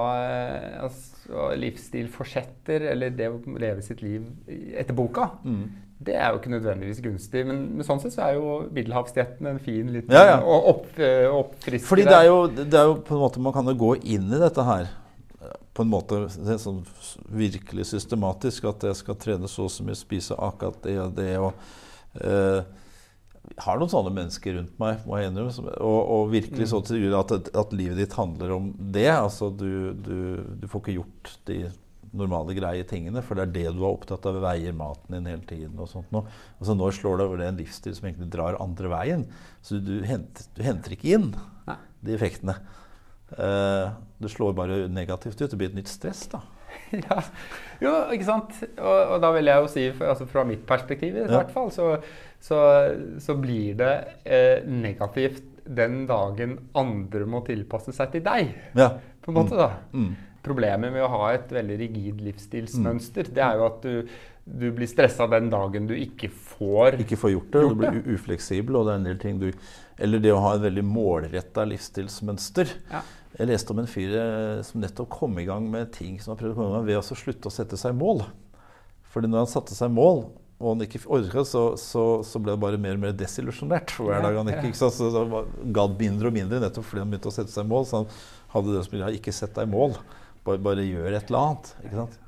altså, 0.88 1.52
livsstil 1.54 2.08
forsetter, 2.10 2.88
eller 2.90 3.14
det 3.14 3.28
å 3.30 3.38
leve 3.62 3.84
sitt 3.86 4.02
liv 4.02 4.26
etter 4.50 4.96
boka, 4.98 5.28
mm 5.46 5.81
det 6.06 6.16
er 6.18 6.32
jo 6.32 6.40
ikke 6.40 6.52
nødvendigvis 6.54 7.02
gunstig. 7.04 7.44
Men, 7.49 7.62
men 7.76 7.87
sånn 7.87 8.00
sett 8.02 8.16
så 8.16 8.26
er 8.26 8.38
jo 8.38 8.56
middelhavsdietten 8.75 9.50
en 9.50 9.61
fin 9.62 9.92
liten 9.94 10.14
ja, 10.14 10.35
ja. 10.35 10.40
opp, 10.42 10.88
eh. 10.99 11.28
Fordi 11.87 12.06
det 12.09 12.16
er, 12.16 12.26
jo, 12.30 12.42
det 12.56 12.68
er, 12.68 12.90
jo, 12.90 12.99
på 13.06 13.16
en 13.16 13.23
måte 13.23 13.42
Man 13.42 13.54
kan 13.54 13.71
jo 13.71 13.78
gå 13.78 13.94
inn 14.02 14.28
i 14.32 14.42
dette 14.42 14.66
her 14.66 14.90
på 15.73 15.85
en 15.85 15.88
måte 15.88 16.26
sånn 16.61 16.82
virkelig 17.32 17.88
systematisk. 17.94 18.68
At 18.73 18.85
jeg 18.90 18.99
skal 19.00 19.18
trene 19.21 19.50
så 19.50 19.66
og 19.68 19.73
så 19.73 19.87
mye, 19.87 19.99
spise 19.99 20.37
akkurat 20.37 20.80
det 20.85 20.99
og 21.00 21.16
det. 21.16 21.32
og 21.40 22.21
eh, 22.21 22.61
har 23.62 23.78
noen 23.78 23.90
sånne 23.90 24.12
mennesker 24.14 24.56
rundt 24.56 24.75
meg, 24.80 25.02
må 25.06 25.18
jeg 25.18 25.30
innrømme. 25.30 25.75
Og, 25.82 26.00
og 26.14 26.32
virkelig 26.32 26.68
så 26.71 26.80
til 26.87 27.02
grunn 27.02 27.18
at, 27.18 27.50
at 27.59 27.75
livet 27.76 28.00
ditt 28.00 28.16
handler 28.16 28.54
om 28.56 28.71
det. 28.94 29.09
Altså 29.12 29.50
du, 29.50 29.92
du, 29.97 30.18
du, 30.62 30.68
får 30.71 30.85
ikke 30.85 30.99
gjort 31.00 31.32
de 31.50 31.59
normale, 32.16 32.54
greie 32.57 32.85
tingene, 32.88 33.23
for 33.25 33.38
det 33.38 33.47
er 33.47 33.54
det 33.54 33.66
du 33.76 33.83
er 33.83 33.90
opptatt 33.90 34.26
av. 34.28 34.40
Veier 34.42 34.76
maten 34.76 35.16
din 35.16 35.28
hele 35.31 35.47
tiden 35.49 35.81
og 35.81 35.90
sånt 35.90 36.12
noe. 36.14 36.28
Altså 36.59 36.76
nå 36.76 36.90
slår 36.95 37.19
det 37.19 37.26
over 37.28 37.42
det 37.42 37.50
en 37.50 37.61
livsstil 37.61 37.97
som 37.97 38.09
egentlig 38.09 38.31
drar 38.35 38.61
andre 38.62 38.92
veien. 38.92 39.26
Så 39.64 39.81
du, 39.83 39.99
henter, 40.07 40.49
du 40.57 40.62
henter 40.66 40.97
ikke 40.97 41.14
inn 41.16 41.31
Nei. 41.69 41.78
de 42.04 42.16
effektene. 42.16 42.59
Uh, 43.33 43.95
det 44.21 44.33
slår 44.33 44.57
bare 44.57 44.83
negativt 44.92 45.40
ut. 45.40 45.49
Det 45.50 45.59
blir 45.61 45.73
et 45.73 45.78
nytt 45.78 45.92
stress, 45.92 46.26
da. 46.33 46.42
ja, 46.97 47.21
jo, 47.83 47.92
ikke 48.14 48.26
sant. 48.28 48.59
Og, 48.76 48.99
og, 48.99 49.16
da 49.23 49.31
vil 49.37 49.49
jeg 49.49 49.64
jo 49.64 49.71
si, 49.73 49.87
for, 49.97 50.12
altså 50.12 50.28
fra 50.28 50.45
mitt 50.49 50.66
perspektiv 50.69 51.16
i 51.16 51.28
hvert 51.31 51.52
fall, 51.52 51.73
så, 51.75 51.95
så, 52.42 52.59
så 53.23 53.37
blir 53.40 53.78
det 53.81 53.95
eh, 54.25 54.69
negativt 54.69 55.49
den 55.62 56.02
dagen 56.09 56.57
andre 56.78 57.26
må 57.28 57.42
tilpasse 57.47 57.95
seg 57.95 58.12
til 58.16 58.25
deg. 58.26 58.52
Ja. 58.78 58.92
På 59.23 59.33
en 59.33 59.38
måte, 59.38 59.59
da. 59.59 59.71
Mm. 59.92 60.04
mm. 60.11 60.28
Problemet 60.42 60.90
med 60.90 61.04
å 61.04 61.11
ha 61.12 61.30
et 61.37 61.50
veldig 61.54 61.78
rigid 61.84 62.20
livsstilsmønster, 62.26 63.28
mm. 63.30 63.34
det 63.37 63.42
er 63.46 63.58
jo 63.61 63.66
at 63.68 63.84
du, 63.87 64.14
du 64.42 64.66
blir 64.75 64.90
stressa 64.90 65.28
den 65.30 65.52
dagen 65.52 65.87
du 65.87 65.94
ikke 65.94 66.32
får 66.32 66.99
Ikke 67.04 67.18
får 67.20 67.34
gjort 67.37 67.50
det. 67.54 67.62
Gjort 67.62 67.78
du 67.78 67.82
blir 67.84 68.16
ufleksibel, 68.16 68.78
og 68.80 68.88
det 68.88 68.94
er 68.94 69.00
en 69.00 69.06
del 69.06 69.20
ting 69.22 69.38
du 69.42 69.49
Eller 70.02 70.22
det 70.22 70.34
å 70.34 70.42
ha 70.42 70.56
et 70.56 70.64
veldig 70.64 70.84
målretta 70.88 71.66
livsstilsmønster. 71.70 72.75
Ja. 72.90 73.04
Jeg 73.38 73.49
leste 73.49 73.72
om 73.72 73.80
en 73.80 73.88
fyr 73.88 74.12
eh, 74.18 74.61
som 74.66 74.82
nettopp 74.82 75.08
kom 75.14 75.38
i 75.40 75.46
gang 75.49 75.70
med 75.70 75.92
ting 75.94 76.18
som 76.20 76.34
han 76.34 76.40
prøvde 76.40 76.56
å 76.56 76.58
komme 76.58 76.72
i 76.72 76.76
gang 76.80 76.88
ved 76.90 77.00
å 77.00 77.16
slutte 77.16 77.49
å 77.49 77.54
sette 77.54 77.78
seg 77.80 77.94
mål. 77.96 78.26
Fordi 79.12 79.30
når 79.30 79.44
han 79.44 79.52
satte 79.52 79.76
seg 79.76 79.92
mål, 79.94 80.26
og 80.62 80.68
han 80.68 80.84
ikke 80.84 81.00
orka, 81.11 81.42
så, 81.46 81.62
så, 81.80 82.02
så, 82.26 82.40
ble 82.42 82.54
det 82.54 82.62
bare 82.62 82.78
mer 82.80 82.94
og 82.94 83.02
mer 83.02 83.14
desillusjonert 83.18 83.94
hver 83.99 84.22
dag 84.22 84.37
han 84.38 84.50
ikke, 84.52 84.68
ikke 84.70 84.78
så, 84.78 84.90
så 84.94 85.25
gadd 85.75 85.96
mindre 85.99 86.30
og 86.30 86.37
mindre 86.37 86.61
nettopp 86.62 86.87
fordi 86.87 87.02
han 87.02 87.11
begynte 87.11 87.32
å 87.32 87.34
sette 87.34 87.54
seg 87.54 87.66
mål. 87.70 87.88
Så 87.88 88.02
han 88.02 88.11
hadde 88.52 88.76
det 88.76 88.84
som 88.87 88.94
ville 88.94 89.08
ha 89.08 89.16
ikke 89.16 89.34
sett 89.34 89.56
deg 89.56 89.70
mål, 89.72 89.96
bare, 90.46 90.62
bare 90.62 90.84
gjør 90.87 91.12
et 91.12 91.30
eller 91.30 91.42
annet. 91.46 91.75
ikke 91.84 91.96
sant? 92.00 92.18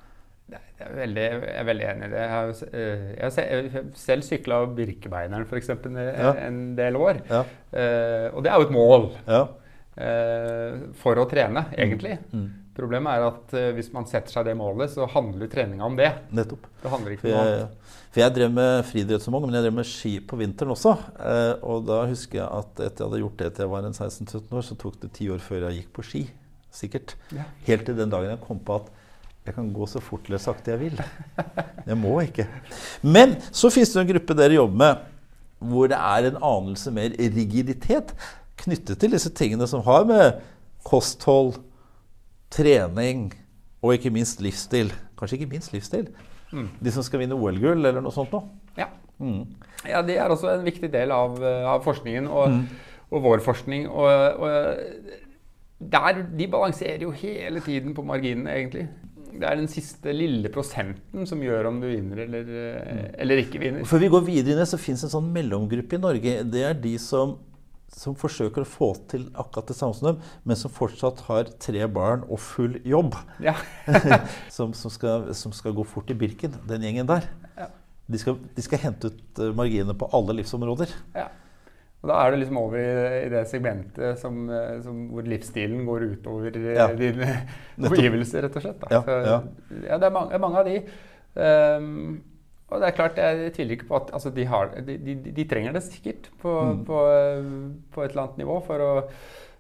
Jeg 0.85 0.91
er, 0.91 0.97
veldig, 0.99 1.23
jeg 1.25 1.53
er 1.57 1.67
veldig 1.69 1.85
enig 1.89 2.07
i 2.07 2.13
det. 2.13 2.19
Jeg 2.21 2.31
har, 2.33 2.51
eh, 2.77 3.05
jeg 3.15 3.77
har 3.79 3.85
selv 3.97 4.27
sykla 4.27 4.59
Birkebeineren 4.77 5.47
f.eks. 5.47 5.71
En, 5.73 6.01
ja. 6.03 6.33
en 6.45 6.59
del 6.77 6.99
år. 7.01 7.23
Ja. 7.31 7.45
Uh, 7.71 8.27
og 8.35 8.45
det 8.45 8.51
er 8.51 8.59
jo 8.59 8.67
et 8.67 8.75
mål. 8.75 9.09
Ja. 9.25 9.41
uh, 9.97 10.85
for 11.01 11.23
å 11.23 11.25
trene, 11.31 11.65
egentlig. 11.79 12.19
Mm. 12.33 12.43
mm. 12.43 12.53
Problemet 12.75 13.15
er 13.15 13.25
at 13.29 13.53
uh, 13.55 13.69
hvis 13.77 13.93
man 13.95 14.09
setter 14.11 14.35
seg 14.35 14.49
det 14.51 14.57
målet, 14.59 14.91
så 14.91 15.07
handler 15.15 15.49
treninga 15.49 15.87
om 15.87 15.97
det. 15.97 16.11
Nettopp. 16.35 16.69
Det 16.83 16.93
handler 16.93 17.15
ikke 17.15 17.29
for 17.29 17.39
noe 17.39 17.51
jeg, 17.53 17.99
For 18.11 18.25
jeg 18.27 18.37
drev 18.37 18.57
med 18.59 18.73
friidrett 18.91 19.25
som 19.25 19.39
ung, 19.39 19.47
men 19.47 19.61
jeg 19.61 19.69
drev 19.69 19.79
med 19.79 19.89
ski 19.89 20.17
på 20.27 20.43
vinteren 20.43 20.75
også. 20.75 20.97
Og 21.71 21.87
da 21.87 22.03
husker 22.11 22.43
jeg 22.43 22.49
at 22.51 22.83
etter 22.91 23.07
jeg 23.07 23.13
hadde 23.13 23.23
gjort 23.25 23.41
det 23.41 23.53
til 23.55 23.69
jeg 23.69 23.77
var 23.79 23.93
16-17 23.95 24.59
år, 24.59 24.67
så 24.67 24.83
tok 24.83 25.05
det 25.07 25.15
ti 25.15 25.31
år 25.31 25.45
før 25.47 25.69
jeg 25.69 25.85
gikk 25.85 25.95
på 25.95 26.11
ski. 26.11 26.27
Sikkert. 26.75 27.17
Ja. 27.35 27.47
Helt 27.69 27.87
til 27.87 27.99
den 27.99 28.13
dagen 28.13 28.33
jeg 28.33 28.43
kom 28.43 28.61
på 28.65 28.81
at 28.83 28.93
jeg 29.45 29.57
kan 29.59 29.67
gå 29.77 29.87
så 29.87 30.01
fort 30.01 30.25
eller 30.27 30.41
sakte 30.41 30.73
jeg 30.73 30.81
vil. 30.81 31.03
Jeg 31.85 31.99
må 32.01 32.17
ikke. 32.25 32.47
Men 33.05 33.37
så 33.53 33.69
fins 33.73 33.93
det 33.93 34.01
en 34.01 34.09
gruppe 34.15 34.37
dere 34.39 34.57
jobber 34.57 34.81
med 34.81 35.11
hvor 35.65 35.89
det 35.89 35.97
er 35.97 36.29
en 36.29 36.41
anelse 36.43 36.91
mer 36.93 37.13
rigiditet 37.19 38.13
knyttet 38.61 38.99
til 39.01 39.15
disse 39.15 39.31
tingene 39.37 39.69
som 39.69 39.85
har 39.85 40.05
med 40.09 40.41
kosthold, 40.85 41.55
trening 42.53 43.31
og 43.83 43.97
ikke 43.97 44.13
minst 44.13 44.43
livsstil 44.45 44.93
Kanskje 45.19 45.39
ikke 45.39 45.53
minst 45.55 45.73
livsstil. 45.73 46.09
Mm. 46.53 46.69
De 46.85 46.93
som 46.93 47.05
skal 47.07 47.23
vinne 47.23 47.37
OL-gull 47.39 47.87
eller 47.87 48.03
noe 48.03 48.13
sånt 48.13 48.33
noe. 48.35 48.49
Ja. 48.79 48.89
Mm. 49.23 49.45
ja. 49.87 50.01
det 50.03 50.17
er 50.19 50.33
også 50.33 50.51
en 50.51 50.65
viktig 50.67 50.91
del 50.93 51.13
av, 51.15 51.37
eh, 51.39 51.67
av 51.71 51.85
forskningen 51.85 52.27
og, 52.27 52.51
mm. 52.51 52.65
og, 53.11 53.21
vår 53.23 53.45
forskning. 53.47 53.87
Og, 53.89 54.43
og 54.43 55.23
der, 55.91 56.23
de 56.37 56.51
balanserer 56.51 57.03
jo 57.07 57.15
hele 57.15 57.63
tiden 57.65 57.95
på 57.97 58.05
marginene, 58.07 58.53
egentlig. 58.55 58.89
Det 59.35 59.49
er 59.49 59.59
den 59.59 59.71
siste 59.71 60.13
lille 60.15 60.51
prosenten 60.55 61.27
som 61.27 61.41
gjør 61.43 61.67
om 61.73 61.81
du 61.83 61.89
vinner 61.89 62.21
eller, 62.23 62.53
eh, 62.61 63.09
eller 63.25 63.43
ikke 63.43 63.59
vinner. 63.63 63.89
Før 63.89 64.05
vi 64.05 64.13
går 64.13 64.23
videre 64.29 64.55
inn, 64.55 64.69
så 64.69 64.79
fins 64.79 65.03
en 65.03 65.13
sånn 65.17 65.33
mellomgruppe 65.35 65.99
i 65.99 66.05
Norge. 66.05 66.37
Det 66.47 66.63
er 66.69 66.79
de 66.79 66.95
som 67.03 67.35
som 67.95 68.17
forsøker 68.19 68.65
å 68.65 68.69
få 68.69 68.89
til 69.11 69.29
akkurat 69.39 69.69
det 69.71 69.77
samme 69.79 69.95
som 69.97 70.09
dem, 70.09 70.21
men 70.47 70.59
som 70.59 70.73
fortsatt 70.73 71.23
har 71.29 71.51
tre 71.63 71.87
barn 71.91 72.25
og 72.27 72.41
full 72.43 72.79
jobb. 72.87 73.15
Ja. 73.45 73.55
som, 74.57 74.75
som, 74.75 74.93
skal, 74.93 75.31
som, 75.39 75.55
skal, 75.55 75.77
gå 75.77 75.85
fort 75.87 76.11
i 76.11 76.19
Birken, 76.19 76.57
den 76.69 76.87
gjengen 76.87 77.09
der. 77.11 77.29
Ja. 77.59 77.69
De, 78.11 78.21
skal, 78.21 78.41
de, 78.57 78.65
skal, 78.65 78.83
hente 78.83 79.13
ut 79.13 79.41
eh, 79.41 79.55
marginene 79.57 79.97
på 79.99 80.11
alle 80.17 80.41
livsområder. 80.41 80.91
Ja. 81.15 81.29
Og 82.05 82.11
da 82.11 82.19
er 82.21 82.35
du 82.35 82.37
liksom 82.37 82.59
over 82.61 82.77
i, 82.77 83.29
det 83.33 83.47
segmentet 83.49 84.21
som, 84.21 84.45
eh, 84.53 84.77
som, 84.85 85.07
hvor 85.15 85.25
livsstilen 85.25 85.87
går 85.89 86.05
utover 86.13 86.59
eh, 86.61 86.75
ja. 86.77 86.91
dine 86.99 87.31
omgivelser, 87.89 88.45
rett 88.45 88.59
og 88.61 88.67
slett. 88.67 88.85
Ja, 88.93 89.01
Så, 89.07 89.17
ja. 89.25 89.97
det 90.03 90.11
er 90.11 90.13
mange, 90.13 90.41
mange 90.43 90.61
av 90.61 90.69
de. 90.69 90.75
Um, 91.35 91.95
og 92.69 92.83
det 92.83 92.91
er 92.91 92.97
klart, 92.97 93.17
Jeg 93.19 93.55
tviler 93.57 93.77
ikke 93.79 93.89
på 93.89 93.97
at 93.97 94.13
altså, 94.17 94.31
de, 94.37 94.45
har, 94.51 94.69
de, 94.85 94.99
de, 95.01 95.17
de, 95.33 95.47
trenger 95.49 95.73
det 95.73 95.83
sikkert 95.87 96.29
på, 96.43 96.53
mm. 96.53 96.85
på, 96.85 97.01
på, 97.95 98.05
et 98.05 98.13
eller 98.13 98.23
annet 98.27 98.43
nivå 98.43 98.59
for 98.67 98.85
å, 98.85 98.93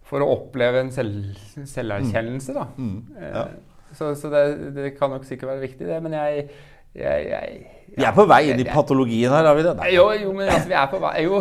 for 0.05 0.25
å 0.25 0.29
oppleve 0.37 0.85
en 0.85 0.93
selv, 0.93 1.33
selverkjennelse. 1.65 2.57
Da. 2.57 2.69
Mm. 2.77 2.95
Mm. 3.09 3.25
Ja. 3.25 3.47
Så, 3.95 4.13
så 4.19 4.29
det, 4.33 4.45
det, 4.77 4.93
kan 4.99 5.15
nok 5.17 5.25
sikkert 5.25 5.55
være 5.55 5.65
viktig, 5.65 5.89
det. 5.89 6.01
Men 6.05 6.17
jeg, 6.19 6.49
jeg, 6.95 7.27
jeg 7.31 7.97
Vi 7.97 8.05
er 8.07 8.15
på 8.15 8.25
vei 8.31 8.41
inn 8.51 8.61
i 8.63 8.67
patologien 8.67 9.33
her, 9.35 9.47
har 9.49 9.57
vi 9.59 9.65
det? 9.67 9.75
Jo, 9.95 10.09
jo, 10.19 10.33
men 10.35 10.51
altså, 10.51 10.69
vi 10.71 10.77
er 10.79 10.91
på 10.91 11.01
vei 11.03 11.15
Jo, 11.25 11.41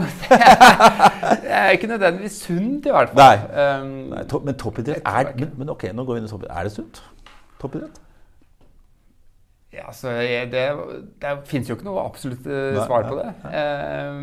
det 1.43 1.51
er 1.59 1.75
ikke 1.77 1.89
nødvendigvis 1.91 2.39
sunt, 2.45 2.87
i 2.89 2.93
hvert 2.93 3.13
fall. 3.13 3.21
Nei. 3.21 3.81
Um, 3.81 3.91
Nei 4.13 4.23
to, 4.29 4.41
men 4.45 4.57
toppidrett 4.59 5.05
er 5.05 5.33
men, 5.37 5.53
men, 5.59 5.73
ok, 5.73 5.87
nå 5.93 6.05
går 6.07 6.17
vi 6.17 6.23
inn 6.23 6.29
i 6.29 6.31
toppidrett. 6.31 6.57
Er 6.57 6.69
det 6.69 6.73
sunt? 6.75 7.03
Toppidrett? 7.61 8.01
Ja, 9.73 9.89
så 9.97 10.13
det, 10.53 10.65
det 11.21 11.33
fins 11.49 11.69
jo 11.69 11.77
ikke 11.77 11.87
noe 11.87 12.03
absolutt 12.05 12.45
uh, 12.45 12.77
svar 12.83 13.07
på 13.09 13.17
det. 13.17 13.29
Uh, 13.49 14.21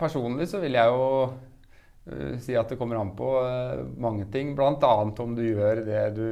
personlig 0.00 0.48
så 0.48 0.62
vil 0.62 0.78
jeg 0.78 0.92
jo 0.94 1.08
uh, 1.28 2.34
si 2.40 2.56
at 2.56 2.72
det 2.72 2.78
kommer 2.80 3.00
an 3.00 3.12
på 3.16 3.32
mange 4.00 4.28
ting. 4.32 4.56
Bl.a. 4.56 4.92
om 5.04 5.36
du 5.36 5.44
gjør 5.44 5.84
det 5.88 6.04
du, 6.16 6.28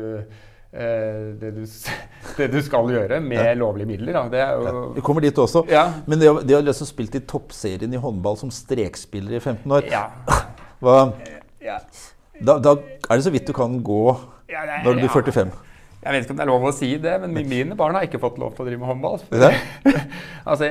det 0.73 1.51
du, 1.57 1.63
det 2.39 2.49
du 2.53 2.59
skal 2.65 2.91
gjøre 2.93 3.21
med 3.25 3.43
ja. 3.43 3.55
lovlige 3.59 3.91
midler. 3.93 4.19
Da. 4.19 4.25
Det 4.33 4.43
jo, 4.43 4.67
ja, 4.67 4.85
vi 4.97 5.05
kommer 5.07 5.25
dit 5.25 5.39
også. 5.39 5.65
Ja. 5.73 5.87
Men 6.07 6.21
det, 6.23 6.33
det 6.49 6.59
å 6.59 6.65
liksom 6.65 6.89
spilt 6.89 7.17
i 7.19 7.23
toppserien 7.25 7.93
i 7.93 8.01
håndball 8.01 8.39
som 8.41 8.53
strekspiller 8.53 9.39
i 9.39 9.43
15 9.43 9.79
år 9.79 9.89
Hva, 10.85 10.97
da, 12.45 12.59
da, 12.61 12.75
er 12.77 13.17
det 13.17 13.25
så 13.25 13.33
vidt 13.33 13.47
du 13.49 13.55
kan 13.57 13.79
gå 13.83 14.03
når 14.51 14.91
du 14.93 15.01
blir 15.01 15.09
45. 15.11 15.55
Jeg 16.07 16.15
vet 16.15 16.27
ikke 16.27 16.35
om 16.35 16.39
det 16.39 16.45
er 16.45 16.51
lov 16.53 16.65
å 16.69 16.73
si 16.75 16.89
det, 17.03 17.15
men 17.23 17.35
mine 17.51 17.77
barn 17.79 17.97
har 17.99 18.07
ikke 18.07 18.21
fått 18.23 18.37
lov 18.39 18.55
til 18.55 18.63
å 18.63 18.67
drive 18.69 18.81
med 18.83 18.91
håndball. 18.93 19.23
altså, 20.51 20.69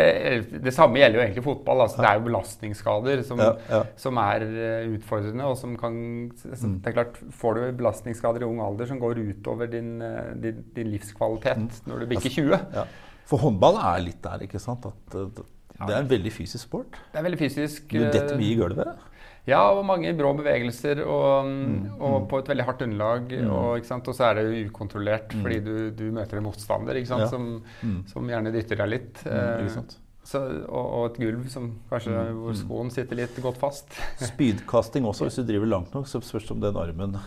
det 0.63 0.73
samme 0.75 1.01
gjelder 1.01 1.19
jo 1.19 1.23
egentlig 1.25 1.43
fotball. 1.45 1.83
Altså, 1.85 1.99
det 1.99 2.09
er 2.09 2.19
jo 2.19 2.25
belastningsskader 2.29 3.23
som, 3.27 3.41
ja, 3.43 3.49
ja. 3.71 3.81
som 3.99 4.21
er 4.23 4.45
eh, 4.47 4.93
utfordrende. 4.95 5.49
og 5.49 5.57
som 5.59 5.73
kan, 5.79 5.97
mm. 6.31 6.77
det 6.85 6.91
er 6.91 6.95
klart, 7.01 7.19
Får 7.35 7.59
du 7.59 7.65
belastningsskader 7.81 8.45
i 8.45 8.47
ung 8.47 8.61
alder 8.63 8.87
som 8.89 9.01
går 9.01 9.19
utover 9.25 9.71
din, 9.71 9.97
eh, 10.05 10.31
din, 10.45 10.63
din 10.75 10.93
livskvalitet 10.93 11.65
mm. 11.65 11.89
når 11.91 12.05
du 12.05 12.09
bikker 12.13 12.37
20 12.37 12.55
altså, 12.55 12.85
ja. 12.85 12.87
For 13.25 13.41
håndball 13.41 13.81
er 13.81 14.05
litt 14.05 14.21
der, 14.23 14.45
ikke 14.45 14.61
sant? 14.61 14.85
At 14.85 15.17
det, 15.35 15.45
det 15.75 15.89
er 15.89 15.99
en 15.99 16.09
veldig 16.09 16.31
fysisk 16.31 16.69
sport. 16.69 16.99
Det 17.11 17.19
er 17.19 17.25
veldig 17.25 17.41
fysisk. 17.41 17.89
Du 17.91 18.05
detter 18.05 18.37
mye 18.39 18.53
i 18.53 18.57
gulvet. 18.59 19.11
Ja, 19.45 19.61
og 19.69 19.83
mange 19.85 20.09
brå 20.17 20.31
bevegelser 20.39 21.03
og, 21.03 21.45
mm, 21.45 21.75
og 21.99 22.15
mm. 22.15 22.23
på 22.31 22.39
et 22.41 22.47
veldig 22.49 22.65
hardt 22.65 22.81
underlag. 22.81 23.27
Mm. 23.29 23.51
Og, 23.53 23.91
og, 23.93 24.09
så 24.09 24.25
er 24.31 24.39
det 24.39 24.63
ukontrollert 24.71 25.35
mm. 25.35 25.43
fordi 25.45 25.59
du, 25.61 25.75
du, 25.93 26.07
møter 26.15 26.41
en 26.41 26.47
motstander 26.47 26.97
ja. 26.97 27.27
som, 27.29 27.51
mm. 27.81 27.99
som, 28.09 28.33
gjerne 28.33 28.53
dytter 28.55 28.81
deg 28.81 28.91
litt. 28.95 29.21
Mm, 29.21 29.69
eh, 29.69 29.95
så, 30.25 30.41
og, 30.65 30.85
og, 30.85 31.03
et 31.11 31.21
gulv 31.21 31.45
som 31.53 31.69
kanskje 31.91 32.25
hvor 32.33 32.57
skoen 32.57 32.89
sitter 32.93 33.21
litt 33.21 33.37
godt 33.45 33.61
fast. 33.61 33.93
Spydkasting 34.33 35.05
også, 35.05 35.29
hvis 35.29 35.37
du 35.37 35.45
driver 35.45 35.75
langt 35.75 35.93
nok, 35.93 36.09
så 36.09 36.23
spørs 36.25 36.49
det 36.49 36.55
om 36.57 36.63
den 36.65 36.81
armen 36.81 37.19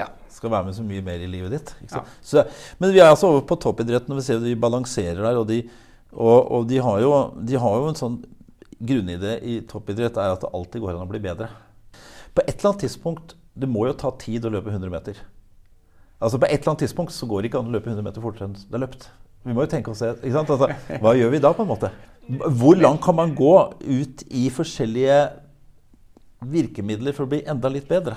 ja. 0.00 0.08
skal 0.32 0.54
være 0.54 0.70
med 0.70 0.78
så 0.78 0.84
mye 0.86 1.04
mer 1.04 1.20
i 1.20 1.28
livet 1.28 1.58
ditt. 1.58 1.74
Ja. 1.90 2.06
Så, 2.24 2.46
men 2.80 2.96
vi 2.96 3.04
er 3.04 3.12
altså 3.12 3.28
over 3.28 3.44
på 3.44 3.60
toppidretten, 3.60 4.16
og 4.16 4.22
vi 4.22 4.24
ser 4.24 4.40
at 4.40 4.48
de 4.48 4.56
balanserer 4.56 5.20
der. 5.20 5.42
Og 5.42 5.44
de, 5.52 5.60
og, 6.14 6.38
og 6.40 6.70
de, 6.72 6.80
har 6.80 7.04
jo, 7.04 7.12
de 7.44 7.60
har 7.60 7.82
jo 7.82 7.92
en 7.92 8.00
sånn 8.00 8.22
grunnidé 8.86 9.38
i 9.42 9.60
toppidrett 9.68 10.18
er 10.20 10.34
at 10.34 10.44
det 10.44 10.52
alltid 10.54 10.84
går 10.84 10.96
an 10.96 11.06
å 11.06 11.10
bli 11.10 11.22
bedre. 11.24 11.48
På 12.34 12.42
et 12.44 12.56
eller 12.56 12.72
annet 12.72 12.86
tidspunkt 12.88 13.36
Det 13.54 13.68
må 13.70 13.84
jo 13.86 13.92
ta 13.94 14.10
tid 14.18 14.42
å 14.42 14.50
løpe 14.50 14.72
100 14.72 14.90
meter. 14.90 15.18
Altså 16.18 16.40
På 16.42 16.48
et 16.48 16.56
eller 16.56 16.72
annet 16.72 16.82
tidspunkt 16.82 17.14
så 17.14 17.28
går 17.30 17.42
det 17.42 17.52
ikke 17.52 17.60
an 17.62 17.68
å 17.70 17.74
løpe 17.76 17.92
100 17.92 18.02
meter 18.02 18.24
fortere 18.24 18.48
enn 18.48 18.56
det 18.58 18.74
er 18.74 18.82
løpt. 18.82 19.06
Vi 19.44 19.54
må 19.54 19.62
jo 19.62 19.70
tenke 19.70 19.92
oss 19.92 20.02
det. 20.02 20.16
ikke 20.24 20.42
Altså, 20.42 20.98
hva 21.04 21.12
gjør 21.14 21.30
vi 21.30 21.40
da, 21.44 21.52
på 21.54 21.62
en 21.62 21.70
måte? 21.70 21.90
Hvor 22.58 22.74
langt 22.80 23.02
kan 23.04 23.14
man 23.14 23.34
gå 23.36 23.54
ut 23.84 24.24
i 24.32 24.48
forskjellige 24.50 25.18
virkemidler 26.50 27.14
for 27.14 27.26
å 27.26 27.30
bli 27.30 27.42
enda 27.46 27.70
litt 27.70 27.86
bedre? 27.86 28.16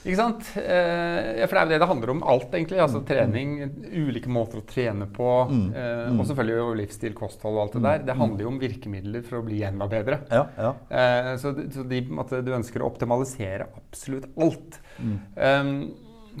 Ikke 0.00 0.16
sant? 0.16 0.46
Eh, 0.56 1.42
for 1.44 1.52
det 1.54 1.60
er 1.60 1.66
jo 1.66 1.72
det 1.74 1.78
det 1.82 1.88
handler 1.90 2.10
om 2.14 2.22
alt, 2.32 2.50
egentlig. 2.56 2.78
Altså 2.80 3.02
trening, 3.04 3.50
ulike 3.92 4.30
måter 4.32 4.62
å 4.62 4.66
trene 4.66 5.06
på. 5.12 5.28
Mm. 5.50 5.66
Eh, 5.74 6.06
Mm. 6.10 6.20
og 6.20 6.26
selvfølgelig 6.26 6.56
jo 6.56 6.74
livsstil, 6.80 7.12
kosthold 7.14 7.56
og 7.58 7.62
alt 7.66 7.72
det 7.76 7.82
der. 7.84 7.98
Det 8.08 8.16
handler 8.16 8.40
jo 8.46 8.48
om 8.48 8.58
virkemidler 8.62 9.22
for 9.26 9.40
å 9.40 9.44
bli 9.44 9.60
enda 9.62 9.86
bedre. 9.86 10.20
Ja, 10.30 10.46
ja. 10.56 10.70
Eh, 10.90 11.34
så 11.36 11.52
så 11.70 11.84
de, 11.86 12.00
måte, 12.08 12.40
du 12.42 12.52
ønsker 12.56 12.80
å 12.80 12.88
optimalisere 12.90 13.66
absolutt 13.76 14.30
alt. 14.40 14.80
Mm. 14.98 15.18
Um, 15.36 15.94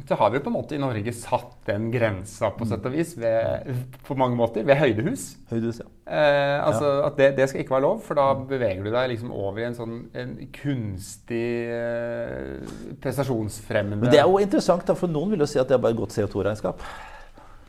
så 0.08 0.16
har 0.18 0.30
vi 0.30 0.40
på 0.42 0.50
en 0.50 0.54
måte 0.54 0.76
i 0.76 0.80
Norge 0.80 1.12
satt 1.14 1.52
den 1.66 1.88
grensa 1.92 2.50
på 2.54 2.66
sett 2.68 2.84
og 2.86 2.94
vis 2.94 3.12
ved, 3.18 3.68
på 4.06 4.16
mange 4.18 4.38
måter 4.38 4.64
ved 4.66 4.78
høydehus. 4.78 5.24
Høydehus, 5.50 5.80
ja. 5.82 5.88
Eh, 6.10 6.56
altså 6.66 6.92
At 7.06 7.18
det, 7.18 7.28
det 7.38 7.48
skal 7.50 7.62
ikke 7.62 7.74
være 7.76 7.86
lov, 7.86 8.00
for 8.06 8.18
da 8.18 8.28
beveger 8.34 8.86
du 8.86 8.90
deg 8.94 9.12
liksom 9.12 9.32
over 9.34 9.62
i 9.62 9.68
en 9.68 9.76
sånn 9.78 9.96
en 10.18 10.34
kunstig 10.54 11.46
eh, 11.74 12.74
prestasjonsfremmende 13.02 14.06
Men 14.06 14.14
det 14.14 14.22
er 14.22 14.30
jo 14.30 14.40
interessant, 14.42 14.86
da, 14.88 14.96
for 14.98 15.10
noen 15.10 15.34
vil 15.34 15.44
jo 15.44 15.50
si 15.50 15.60
at 15.62 15.70
det 15.70 15.78
er 15.78 15.82
bare 15.84 15.96
et 15.96 16.02
godt 16.02 16.16
CO2-regnskap. 16.16 16.86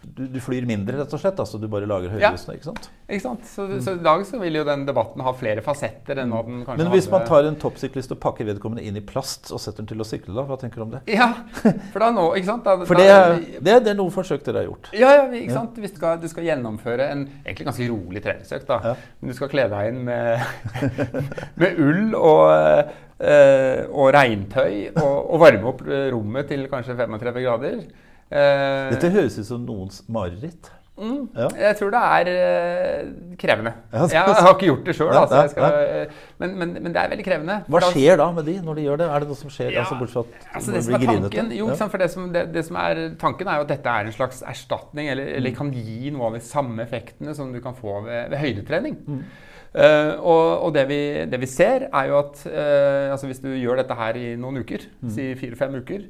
Du, 0.01 0.23
du 0.25 0.39
flyr 0.41 0.65
mindre, 0.65 0.97
rett 0.97 1.11
og 1.13 1.19
slett. 1.21 1.37
altså 1.39 1.59
Du 1.61 1.67
bare 1.69 1.85
lager 1.89 2.09
høydehusene, 2.15 2.55
ikke 2.57 2.67
sant? 2.71 2.87
Ikke 3.05 3.23
sant? 3.23 3.43
Så, 3.45 3.67
så 3.85 3.93
i 3.97 4.01
dag 4.01 4.23
så 4.25 4.39
vil 4.41 4.57
jo 4.57 4.63
den 4.65 4.85
debatten 4.87 5.21
ha 5.21 5.33
flere 5.37 5.61
fasetter 5.65 6.23
enn 6.23 6.33
hva 6.33 6.41
den 6.47 6.63
kanskje 6.65 6.81
Men 6.81 6.91
hvis 6.95 7.09
man 7.11 7.25
tar 7.27 7.45
en 7.45 7.57
toppsyklist 7.61 8.15
og 8.15 8.19
pakker 8.23 8.47
vedkommende 8.49 8.81
inn 8.87 8.97
i 8.97 9.03
plast 9.05 9.51
og 9.53 9.61
setter 9.61 9.83
den 9.83 9.91
til 9.91 10.01
å 10.01 10.07
sykle, 10.07 10.33
da, 10.33 10.45
hva 10.49 10.57
tenker 10.61 10.81
du 10.81 10.85
om 10.87 10.95
det? 10.95 11.03
Ja, 11.11 11.29
for 11.93 12.01
da 12.01 12.09
nå, 12.15 12.25
ikke 12.39 12.49
sant? 12.49 12.65
Da, 12.65 12.87
For 12.89 12.97
det, 12.97 13.07
da, 13.11 13.37
det, 13.37 13.77
det 13.85 13.93
er 13.93 13.99
noen 13.99 14.15
forsøk 14.15 14.43
dere 14.47 14.63
har 14.63 14.69
gjort. 14.71 14.91
Ja, 14.97 15.13
ja, 15.19 15.29
ikke 15.41 15.59
sant? 15.59 15.77
Hvis 15.83 15.93
du 15.93 16.01
skal, 16.01 16.17
du 16.23 16.27
skal 16.31 16.49
gjennomføre 16.49 17.11
en 17.13 17.25
egentlig 17.45 17.69
ganske 17.69 17.89
rolig 17.93 18.25
treningsøkt, 18.25 18.67
da. 18.71 18.81
Ja. 18.91 19.15
Men 19.21 19.33
du 19.33 19.37
skal 19.37 19.53
kle 19.53 19.69
deg 19.71 19.91
inn 19.93 20.03
med, 20.07 20.45
med 21.61 21.81
ull 21.85 22.15
og, 22.17 22.93
eh, 23.21 23.81
og 23.85 24.13
regntøy 24.17 24.95
og, 24.95 25.17
og 25.35 25.43
varme 25.45 25.75
opp 25.75 25.83
rommet 26.15 26.49
til 26.49 26.65
kanskje 26.71 26.97
35 26.97 27.45
grader. 27.45 27.83
Eh, 28.31 28.91
Dette 28.95 29.09
høres 29.11 29.39
ut 29.41 29.45
som 29.45 29.65
noens 29.67 30.03
mareritt. 30.07 30.69
mm, 31.01 31.29
Ja. 31.35 31.47
Jeg 31.57 31.77
tror 31.79 31.91
det 31.91 31.99
er 31.99 32.29
eh, 32.31 33.05
krevende. 33.41 33.73
Jeg 33.91 34.21
har 34.21 34.53
ikke 34.53 34.67
gjort 34.69 34.83
det 34.85 34.95
sjøl, 34.95 35.09
altså, 35.17 35.49
skal- 35.49 36.07
men, 36.39 36.53
men, 36.59 36.73
men 36.83 36.93
det 36.93 37.01
er 37.01 37.09
veldig 37.09 37.25
krevende. 37.25 37.57
Hva 37.67 37.81
skjer 37.91 38.17
da 38.21 38.31
med 38.31 38.45
de 38.45 38.55
når 38.61 38.75
de 38.75 38.81
gjør 38.85 38.97
det? 39.01 39.09
Er 39.09 39.19
det 39.19 39.27
noe 39.31 39.35
som 39.41 39.49
skjer? 39.49 39.71
Ja, 39.73 39.81
altså 39.83 39.97
Bortsett 39.99 40.31
fra 40.45 40.55
Altså 40.59 40.71
det 40.75 40.83
som 40.85 40.93
er 40.95 41.05
tanken, 41.11 41.51
jo, 41.57 41.67
Ja. 41.69 41.87
For 41.87 41.97
det 41.97 42.11
som, 42.11 42.31
det, 42.31 42.45
det 42.53 42.65
som 42.65 42.75
er 42.77 43.01
tanken 43.19 43.47
er 43.47 43.55
jo 43.61 43.67
at 43.67 43.67
dette 43.75 43.89
er 43.89 44.05
en 44.05 44.11
slags 44.15 44.41
erstatning, 44.43 45.09
eller, 45.09 45.25
Mm. 45.31 45.37
eller 45.37 45.51
kan 45.57 45.71
gi 45.73 46.09
noe 46.11 46.27
av 46.27 46.33
de 46.33 46.39
samme 46.45 46.79
effektene 46.85 47.35
som 47.35 47.51
du 47.53 47.59
kan 47.61 47.73
få 47.75 48.03
ved, 48.05 48.29
ved 48.29 48.37
høydetrening. 48.37 48.97
Mm. 49.07 49.23
Eh, 49.71 50.17
og 50.19 50.65
og 50.67 50.73
det, 50.75 50.81
vi, 50.89 50.97
det 51.31 51.37
vi 51.39 51.47
ser, 51.47 51.85
er 51.95 52.07
jo 52.09 52.17
at 52.19 52.41
uh, 52.43 53.11
altså 53.13 53.29
hvis 53.29 53.39
du 53.39 53.47
gjør 53.55 53.77
dette 53.79 53.95
her 53.95 54.17
i 54.19 54.33
noen 54.35 54.59
uker, 54.65 54.83
Mm. 55.01 55.09
si 55.15 55.29
fire-fem 55.39 55.77
uker, 55.79 56.01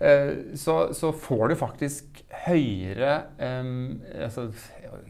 eh, 0.00 0.30
så, 0.56 0.76
så 0.96 1.10
får 1.12 1.48
du 1.52 1.54
faktisk 1.60 2.22
høyere 2.46 3.18
um, 3.60 4.00
altså, 4.24 4.46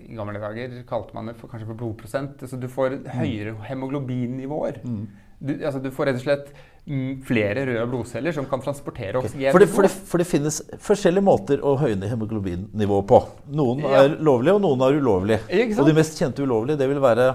I 0.08 0.16
gamle 0.18 0.40
dager 0.42 0.74
kalte 0.90 1.14
man 1.14 1.30
det 1.30 1.36
for, 1.38 1.46
kanskje 1.52 1.68
for 1.70 1.78
blodprosent. 1.78 2.42
Altså, 2.42 2.58
du 2.60 2.66
får 2.68 2.98
høyere 3.14 3.54
hemoglobinnivåer. 3.68 4.80
Mm. 4.84 5.06
Du, 5.40 5.54
altså, 5.64 5.78
du 5.80 5.88
får 5.94 6.10
rett 6.10 6.18
og 6.18 6.24
slett 6.26 6.50
mm, 6.90 7.22
flere 7.24 7.62
røde 7.70 7.86
blodceller 7.94 8.34
som 8.36 8.44
kan 8.50 8.60
transportere 8.60 9.22
oksygen. 9.22 9.52
For 9.54 9.62
det, 9.62 9.70
for, 9.72 9.86
det, 9.86 9.90
for 10.10 10.20
det 10.20 10.26
finnes 10.28 10.58
forskjellige 10.84 11.24
måter 11.24 11.62
å 11.64 11.76
høyne 11.80 12.10
hemoglobin-nivået 12.10 13.06
på. 13.08 13.22
Noen 13.56 13.80
Ja. 13.86 14.02
er 14.02 14.18
lovlige, 14.18 14.58
og 14.58 14.66
noen 14.66 14.84
er 14.84 14.98
ulovlige. 15.00 15.40
Og 15.78 15.86
de 15.88 15.96
mest 15.96 16.18
kjente 16.20 16.42
ulovlige, 16.44 16.76
det 16.82 16.90
vil 16.90 17.00
være 17.00 17.30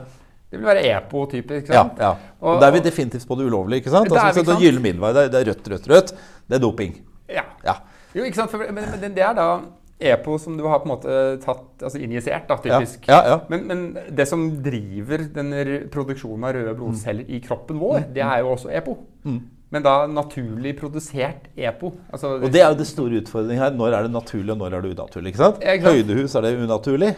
Det 0.52 0.60
vil 0.60 0.66
være 0.68 0.84
EPO-type. 0.86 1.56
ikke 1.62 1.74
Ja. 1.74 1.82
sant? 1.82 2.00
ja. 2.00 2.10
Og 2.42 2.56
Og- 2.56 2.62
da 2.62 2.68
er 2.68 2.72
vi 2.72 2.80
definitivt 2.80 3.28
på 3.28 3.36
det 3.38 3.46
ulovlige. 3.46 3.78
ikke 3.82 3.90
sant? 3.90 4.12
Altså, 4.12 4.42
det 4.46 4.50
er 4.56 4.60
gyllen 4.62 4.82
middelvei. 4.82 5.14
Det 5.14 5.34
er- 5.34 5.46
rødt, 5.52 5.68
rødt, 5.72 5.90
rødt. 5.90 6.14
Det 6.50 6.56
er 6.56 6.60
doping. 6.60 6.96
Ja. 7.30 7.42
Ja. 7.66 7.74
Jo, 8.16 8.24
ikke 8.24 8.36
sant? 8.36 8.52
For, 8.52 8.58
men, 8.58 8.84
men 9.02 9.12
det 9.16 9.24
er 9.24 9.34
da 9.34 9.60
EPO 10.00 10.38
som 10.38 10.58
du 10.58 10.68
har 10.68 10.80
på 10.80 10.86
en 10.86 10.92
måte 10.98 11.42
tatt, 11.44 11.82
altså 11.82 11.98
injisert, 12.00 12.48
da, 12.50 12.56
typisk. 12.58 13.08
ja, 13.08 13.22
ja. 13.28 13.40
Men, 13.50 13.68
men 13.68 13.98
det 14.16 14.28
som 14.28 14.62
driver 14.62 15.18
den 15.34 15.52
produksjonen 15.90 16.44
av 16.44 16.54
røde 16.56 16.76
blodceller 16.76 17.26
i 17.30 17.40
kroppen 17.40 17.80
vår, 17.80 18.14
det 18.14 18.22
er 18.24 18.40
jo 18.40 18.52
også 18.56 18.70
EPO. 18.78 18.98
Mm. 19.26 19.42
Men 19.72 19.84
da 19.84 20.06
naturlig 20.08 20.78
produsert 20.80 21.48
EPO. 21.58 21.94
Altså, 22.14 22.28
Og 22.44 22.52
det 22.52 22.62
er 22.62 22.70
jo 22.70 22.76
det 22.76 22.88
store 22.88 23.22
utfordringen 23.22 23.58
her. 23.58 23.72
Når 23.72 23.94
er 23.98 24.02
det 24.04 24.12
naturlig, 24.12 24.52
og 24.52 24.58
når 24.58 24.74
er 24.78 24.82
det 24.82 24.98
unaturlig? 24.98 25.28
ikke 25.34 25.38
sant? 25.38 25.64
Høydehus 25.64 26.36
er 26.36 26.42
det 26.42 26.60
unaturlig. 26.60 27.16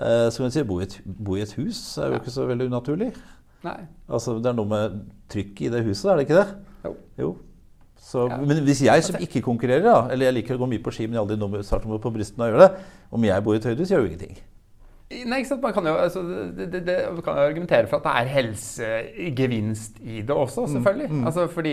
Eh, 0.00 0.30
så 0.32 0.40
kan 0.40 0.48
vi 0.48 0.54
si, 0.54 0.62
bo 0.64 0.80
i, 0.80 0.86
et, 0.88 0.96
bo 1.04 1.36
i 1.36 1.42
et 1.44 1.52
hus 1.58 1.78
er 2.00 2.14
jo 2.14 2.20
ikke 2.22 2.32
så 2.32 2.46
veldig 2.48 2.70
unaturlig. 2.70 3.10
Nei. 3.66 3.76
Altså, 4.08 4.38
Det 4.40 4.48
er 4.48 4.56
noe 4.56 4.68
med 4.70 5.00
trykket 5.28 5.66
i 5.66 5.72
det 5.74 5.84
huset, 5.84 6.08
er 6.10 6.16
det 6.16 6.28
ikke 6.28 6.38
det? 6.40 6.46
Jo. 6.86 6.94
Jo. 7.20 7.30
Så, 8.00 8.28
Ja. 8.30 8.38
Men 8.40 8.62
hvis 8.64 8.80
jeg 8.82 9.04
som 9.04 9.16
ikke 9.20 9.42
konkurrerer, 9.44 9.84
da, 9.84 10.08
eller 10.12 10.30
jeg 10.30 10.34
liker 10.40 10.56
å 10.56 10.62
gå 10.62 10.68
mye 10.72 10.82
på 10.82 10.92
ski, 10.96 11.06
men 11.06 11.18
jeg 11.18 11.20
aldri 11.26 11.36
noe 11.36 11.52
med 11.52 11.66
startnummer 11.68 12.00
på 12.00 12.12
brystene 12.14 12.46
og 12.48 12.54
gjør 12.54 12.64
det, 12.64 12.70
om 13.12 13.24
jeg 13.28 13.44
bor 13.44 13.54
i 13.54 13.60
et 13.60 13.68
høydehus, 13.68 13.92
gjør 13.92 14.00
jo 14.06 14.08
ingenting. 14.08 14.38
Nei, 15.10 15.40
ikke 15.40 15.48
sant? 15.48 15.64
Man 15.64 15.72
kan 15.74 15.86
jo, 15.88 15.92
altså, 15.98 16.20
det, 16.54 16.68
det, 16.70 16.80
det, 16.86 16.96
kan 17.26 17.34
jo 17.34 17.46
argumentere 17.48 17.88
for 17.90 17.98
at 17.98 18.04
det 18.04 18.12
er 18.20 18.28
helsegevinst 18.36 19.98
i 20.06 20.20
det 20.22 20.36
også, 20.36 20.68
selvfølgelig. 20.70 21.24
Altså, 21.26 21.46
fordi 21.50 21.72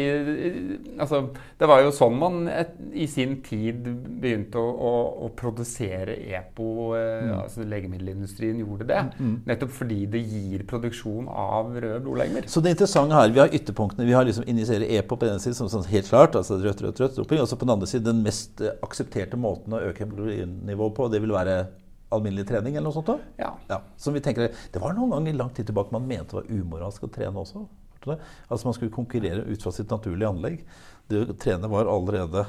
altså, 0.97 1.19
Det 1.60 1.69
var 1.69 1.84
jo 1.86 1.91
sånn 1.93 2.17
man 2.17 2.47
et, 2.50 2.73
i 2.97 3.06
sin 3.06 3.38
tid 3.45 3.86
begynte 4.23 4.58
å, 4.58 4.73
å, 4.73 4.93
å 5.28 5.32
produsere 5.38 6.17
EPO. 6.39 6.67
Eh, 6.97 7.30
altså 7.38 7.69
Legemiddelindustrien 7.69 8.58
gjorde 8.63 8.89
det. 8.89 9.06
Nettopp 9.45 9.78
fordi 9.84 10.02
det 10.17 10.26
gir 10.26 10.65
produksjon 10.73 11.30
av 11.30 11.76
røde 11.78 12.02
blodlegemer. 12.08 12.50
Så 12.50 12.65
det 12.65 12.73
interessante 12.73 13.21
her, 13.21 13.30
vi 13.38 13.45
har 13.45 13.54
ytterpunktene. 13.54 14.10
Vi 14.10 14.17
har 14.17 14.26
liksom 14.26 14.50
injiserer 14.50 14.89
EPO 14.97 15.13
på 15.13 15.28
den 15.28 15.38
ene 15.38 15.45
siden, 15.45 15.62
som 15.62 15.69
sånn 15.78 15.86
helt 15.93 16.10
klart, 16.10 16.41
altså 16.41 16.58
rødt, 16.58 16.82
rødt, 16.89 17.06
rødt. 17.06 17.38
Og 17.38 17.45
så 17.45 17.54
på 17.54 17.69
den 17.69 17.78
andre 17.78 17.93
siden 17.93 18.15
den 18.15 18.26
mest 18.26 18.65
eh, 18.65 18.73
aksepterte 18.82 19.38
måten 19.38 19.78
å 19.78 19.86
øke 19.91 20.08
hemoglobin-nivået 20.08 20.97
på, 20.97 21.13
det 21.13 21.21
vil 21.21 21.38
være 21.38 21.67
alminnelig 22.13 22.48
trening 22.48 22.76
eller 22.76 22.88
noe 22.88 22.96
sånt? 22.96 23.10
da? 23.10 23.17
Ja. 23.41 23.50
Ja, 23.72 23.82
som 24.00 24.15
vi 24.15 24.22
tenker, 24.24 24.54
Det 24.72 24.82
var 24.82 24.96
noen 24.96 25.12
ganger 25.15 25.34
lang 25.41 25.52
tid 25.56 25.67
tilbake 25.70 25.91
man 25.96 26.08
mente 26.08 26.36
det 26.36 26.41
var 26.41 26.62
umoralsk 26.62 27.04
å 27.04 27.12
trene 27.12 27.43
også. 27.43 27.65
Altså 28.08 28.67
Man 28.67 28.78
skulle 28.78 28.93
konkurrere 28.93 29.43
ut 29.43 29.63
fra 29.63 29.74
sitt 29.76 29.91
naturlige 29.91 30.30
anlegg. 30.30 30.63
Det 31.12 31.26
å 31.26 31.36
trene 31.39 31.67
var 31.72 31.89
allerede, 31.91 32.46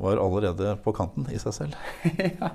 var 0.00 0.18
allerede 0.18 0.72
på 0.82 0.94
kanten 0.96 1.28
i 1.30 1.38
seg 1.38 1.54
selv. 1.54 1.78
ja. 2.40 2.50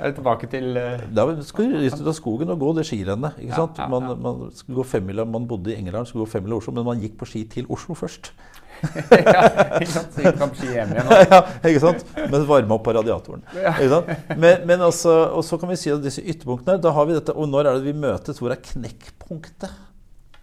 Er 0.00 0.10
det 0.10 0.16
tilbake 0.18 0.50
til 0.50 0.78
uh... 0.78 1.04
Da 1.14 1.26
skulle 1.46 1.78
vi 1.78 1.90
ut 1.90 2.02
av 2.02 2.16
skogen 2.16 2.50
og 2.54 2.62
gå 2.62 2.72
det 2.78 2.86
skirennet. 2.88 3.38
ikke 3.38 3.52
Ja, 3.52 3.62
sant? 3.62 3.82
Man, 3.92 4.14
man, 4.22 4.46
skulle 4.56 4.80
gå 4.80 4.88
femmila, 4.96 5.26
man 5.28 5.46
bodde 5.50 5.74
i 5.74 5.78
England, 5.78 6.10
skulle 6.10 6.26
gå 6.26 6.34
femmila 6.38 6.56
i 6.56 6.62
Oslo, 6.62 6.74
men 6.74 6.88
man 6.88 7.02
gikk 7.02 7.18
på 7.20 7.28
ski 7.30 7.44
til 7.50 7.70
Oslo 7.70 7.98
først. 7.98 8.32
Ja, 8.80 9.42
ikke 9.80 9.90
sant? 9.92 10.14
Så 10.16 10.32
på 10.40 10.48
ski 10.58 10.70
hjem 10.74 10.94
igjen. 10.94 11.12
ja, 11.32 11.40
ikke 11.68 11.82
sant? 11.82 12.04
Men 12.32 12.46
varme 12.48 12.76
opp 12.76 12.84
på 12.86 12.94
radiatoren. 12.96 13.44
Ikke 13.56 13.90
sant? 13.92 14.10
Men, 14.36 14.64
men 14.70 14.86
altså, 14.86 15.14
og 15.36 15.44
så 15.46 15.58
kan 15.60 15.72
vi 15.72 15.78
si 15.80 15.92
at 15.92 16.02
disse 16.04 16.24
ytterpunktene, 16.24 16.80
da 16.82 16.94
har 16.96 17.08
vi 17.10 17.18
dette, 17.18 17.34
og 17.36 17.50
når 17.50 17.70
er 17.70 17.78
det 17.80 17.90
vi 17.90 17.96
møtes? 18.06 18.40
Hvor 18.40 18.54
er 18.54 18.62
knekkpunktet 18.64 19.70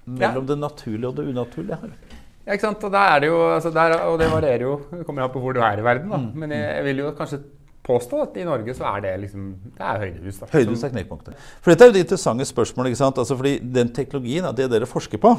mellom 0.07 0.47
det 0.47 0.59
naturlige 0.61 1.09
og 1.11 1.19
det 1.19 1.27
unaturlige 1.33 1.81
her? 1.81 1.97
Ja, 2.47 2.55
ikke 2.55 2.63
sant? 2.63 2.83
Og, 2.87 2.93
det 2.95 3.27
jo, 3.27 3.39
altså 3.51 3.73
der, 3.75 3.97
og 4.07 4.17
det 4.21 4.31
varierer 4.31 4.63
jo. 4.63 4.79
Det 4.93 5.03
kommer 5.07 5.25
an 5.25 5.33
på 5.33 5.41
hvor 5.43 5.55
du 5.57 5.59
er 5.59 5.81
i 5.81 5.83
verden. 5.83 6.13
Da. 6.13 6.19
Men 6.31 6.53
jeg, 6.55 6.63
jeg 6.77 6.85
vil 6.87 7.01
jo 7.03 7.11
kanskje 7.17 7.41
påstå 7.87 8.21
at 8.23 8.37
i 8.39 8.45
Norge 8.47 8.75
så 8.75 8.87
er 8.89 9.03
det 9.05 9.13
liksom 9.25 9.49
Det 9.75 9.83
er 9.83 10.01
høydehus. 10.05 10.39
da. 10.41 10.49
Høydehus 10.53 10.83
er 10.83 10.93
knekkpunktet. 10.95 11.47
For 11.63 11.71
dette 11.71 11.85
er 11.85 11.91
jo 11.91 11.95
det 11.97 12.03
interessante 12.05 12.47
spørsmålet. 12.47 12.93
ikke 12.93 13.01
sant? 13.01 13.19
Altså 13.23 13.35
fordi 13.39 13.57
den 13.79 13.91
teknologien, 13.95 14.47
det 14.55 14.69
dere 14.71 14.87
forsker 14.89 15.21
på, 15.23 15.33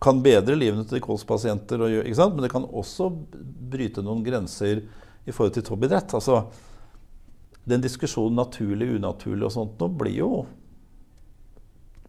kan 0.00 0.20
bedre 0.22 0.54
livene 0.54 0.84
til 0.86 1.00
kolspasienter, 1.02 1.80
og, 1.82 1.94
ikke 2.04 2.18
sant? 2.18 2.36
men 2.36 2.46
det 2.46 2.52
kan 2.52 2.66
også 2.66 3.08
bryte 3.72 4.02
noen 4.06 4.22
grenser 4.26 4.84
i 5.26 5.34
forhold 5.34 5.56
til 5.56 5.64
toppidrett. 5.66 6.14
Altså, 6.14 6.44
den 7.68 7.82
diskusjonen 7.84 8.38
naturlig, 8.38 8.92
unaturlig 8.96 9.44
og 9.48 9.52
sånt 9.52 9.80
nå 9.82 9.88
blir 10.00 10.14
jo 10.20 10.30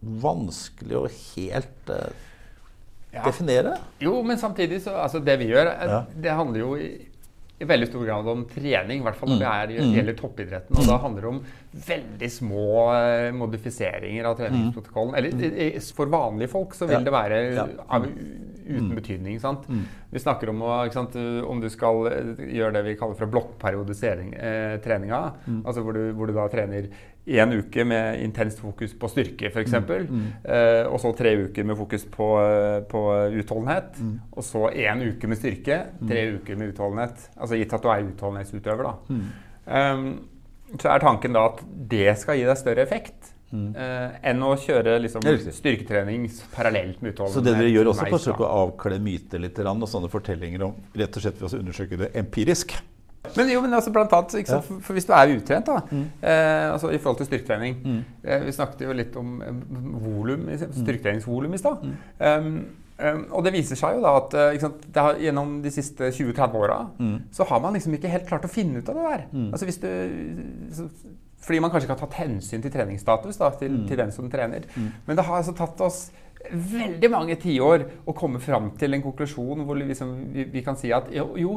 vanskelig 0.00 0.96
å 0.96 1.06
helt 1.10 1.90
uh, 1.92 2.10
Ja. 3.12 3.24
definere. 3.26 3.74
Jo, 3.98 4.20
men 4.22 4.38
samtidig 4.38 4.82
så 4.84 4.92
altså 5.02 5.18
Det 5.18 5.34
vi 5.40 5.48
gjør, 5.50 5.66
er, 5.66 5.88
Ja. 5.90 6.04
det 6.14 6.30
handler 6.30 6.60
jo 6.60 6.76
i, 6.78 7.09
i 7.60 7.66
veldig 7.68 7.86
stor 7.90 8.04
grad 8.08 8.28
om 8.32 8.44
trening. 8.48 9.02
I 9.02 9.04
hvert 9.04 9.16
fall 9.20 9.28
når 9.34 9.36
Mm. 9.36 9.42
det 9.44 9.50
er, 9.76 9.92
gjelder 9.96 10.14
toppidretten. 10.16 10.78
Og 10.80 10.86
da 10.88 10.96
handler 11.02 11.20
det 11.20 11.28
om 11.28 11.40
veldig 11.86 12.30
små 12.32 12.68
eh, 12.96 13.32
modifiseringer 13.36 14.24
av 14.30 14.38
treningsprotokollen. 14.38 15.14
Eller 15.14 15.80
for 15.94 16.06
vanlige 16.06 16.48
folk 16.48 16.72
så 16.74 16.88
vil 16.88 17.00
Mm. 17.00 17.04
Det 17.04 17.12
være. 17.12 17.40
Mm. 17.90 18.46
uten 18.70 18.94
betydning. 18.94 19.40
sant? 19.40 19.64
Vi 20.12 20.18
snakker 20.18 20.48
om 20.50 20.60
sant, 20.92 21.14
om 21.16 21.60
du 21.60 21.68
skal 21.68 22.06
eh, 22.06 22.34
gjøre 22.56 22.72
det 22.78 22.84
vi 22.84 22.94
kaller 22.96 23.14
for 23.18 23.26
blokkperiodisering 23.26 24.32
eh, 24.34 24.76
treninga. 24.78 25.32
Mm. 25.46 25.62
Altså 25.66 25.82
hvor 25.82 25.92
du, 25.92 26.12
hvor 26.14 26.26
du 26.26 26.32
da 26.36 26.46
trener 26.48 26.88
én 27.26 27.52
uke 27.52 27.84
med 27.84 28.22
intenst 28.24 28.60
fokus 28.62 28.94
på 28.98 29.08
styrke, 29.12 29.50
f.eks. 29.50 29.74
Mm. 29.86 30.22
Eh, 30.44 30.86
og 30.88 30.98
så 31.02 31.12
tre 31.16 31.34
uker 31.44 31.66
med 31.68 31.76
fokus 31.78 32.06
på, 32.10 32.28
eh, 32.42 32.80
på 32.90 33.02
utholdenhet. 33.40 34.00
Mm. 34.00 34.14
Og 34.32 34.46
så 34.46 34.66
én 34.72 35.04
uke 35.04 35.30
med 35.30 35.38
styrke, 35.38 35.82
tre 36.08 36.26
uker 36.38 36.56
med 36.56 36.72
utholdenhet. 36.74 37.28
Altså 37.36 37.60
gitt 37.60 37.74
at 37.76 37.84
du 37.84 37.90
er 37.92 38.06
utholdenhetsutøver, 38.08 38.88
da. 38.88 38.94
Mm. 39.10 39.26
Um, 39.70 40.06
så 40.78 40.92
er 40.92 41.02
tanken 41.02 41.34
da 41.34 41.44
at 41.50 41.60
det 41.90 42.16
skal 42.18 42.38
gi 42.38 42.48
deg 42.48 42.58
større 42.58 42.86
effekt. 42.86 43.36
mm. 43.50 43.70
eh, 43.74 44.18
enn 44.30 44.42
å 44.46 44.52
kjøre 44.62 44.92
liksom, 45.02 45.24
styrketrening 45.56 46.28
parallelt 46.54 47.00
med 47.02 47.16
utholdenhet. 47.16 47.34
Så 47.34 47.42
det 47.42 47.56
dere 47.58 47.72
gjør 47.72 47.90
også, 47.90 48.06
forsøker 48.12 48.46
å 48.46 48.50
avkle 48.66 49.00
myter 49.02 49.42
litt 49.42 49.58
og 49.58 49.88
sånne 49.90 50.10
fortellinger 50.12 50.62
om 50.68 50.76
rett 50.94 51.18
og 51.18 51.24
slett 51.24 51.40
ved 51.40 51.48
å 51.48 51.58
undersøke 51.58 51.98
det 51.98 52.12
empirisk? 52.20 52.76
Men 53.36 53.52
jo, 53.52 53.62
men 53.64 53.76
altså 53.76 53.92
blant 53.94 54.12
annet, 54.16 54.36
ja. 54.40 54.58
for, 54.60 54.82
for, 54.84 54.96
Hvis 54.96 55.08
du 55.08 55.14
er 55.16 55.32
utrent 55.36 55.70
da, 55.70 55.78
mm. 55.90 56.04
eh, 56.22 56.66
altså 56.72 56.90
i 56.90 56.98
forhold 56.98 57.20
til 57.20 57.30
styrketrening 57.30 57.78
mm. 57.84 58.02
eh, 58.24 58.44
Vi 58.46 58.54
snakket 58.56 58.84
jo 58.86 58.96
litt 58.96 59.16
om 59.20 59.40
eh, 59.44 59.64
volum, 60.04 60.46
mm. 60.48 60.66
styrketreningsvolum 60.80 61.56
i 61.56 61.60
stad. 61.60 61.88
Um, 62.18 62.50
um, 62.98 63.24
og 63.30 63.46
det 63.46 63.54
viser 63.56 63.80
seg 63.80 63.98
jo 63.98 64.04
da 64.04 64.14
at 64.20 64.36
eh, 64.42 64.60
sant, 64.62 64.86
har, 64.96 65.18
gjennom 65.22 65.58
de 65.64 65.74
siste 65.74 66.12
20-30 66.12 66.60
åra 66.60 66.78
mm. 66.98 67.16
så 67.36 67.48
har 67.50 67.64
man 67.64 67.78
liksom 67.78 67.96
ikke 67.98 68.12
helt 68.12 68.28
klart 68.28 68.46
å 68.48 68.52
finne 68.52 68.80
ut 68.80 68.92
av 68.92 69.00
det 69.00 69.10
der. 69.10 69.26
Mm. 69.32 69.50
Altså 69.50 69.68
hvis 69.68 69.82
du, 69.82 69.90
så, 70.76 70.88
fordi 71.40 71.60
man 71.64 71.72
kanskje 71.72 71.88
ikke 71.88 71.98
har 71.98 72.06
tatt 72.06 72.20
hensyn 72.20 72.64
til 72.64 72.74
treningsstatus 72.74 73.40
da, 73.40 73.52
til, 73.60 73.82
mm. 73.82 73.86
til 73.88 74.02
den 74.02 74.12
som 74.14 74.32
trener. 74.32 74.66
Men 75.06 75.16
det 75.16 75.24
har 75.24 75.40
altså 75.40 75.56
tatt 75.56 75.80
oss 75.86 76.08
veldig 76.48 77.10
mange 77.12 77.36
tiår 77.40 77.84
å 78.08 78.14
komme 78.16 78.40
fram 78.42 78.70
til 78.80 78.96
en 78.96 79.04
konklusjon 79.04 79.64
hvor 79.66 79.78
liksom, 79.78 80.12
vi, 80.34 80.46
vi, 80.52 80.62
kan 80.64 80.78
si 80.78 80.92
at 80.94 81.10
jo, 81.14 81.32
jo 81.40 81.56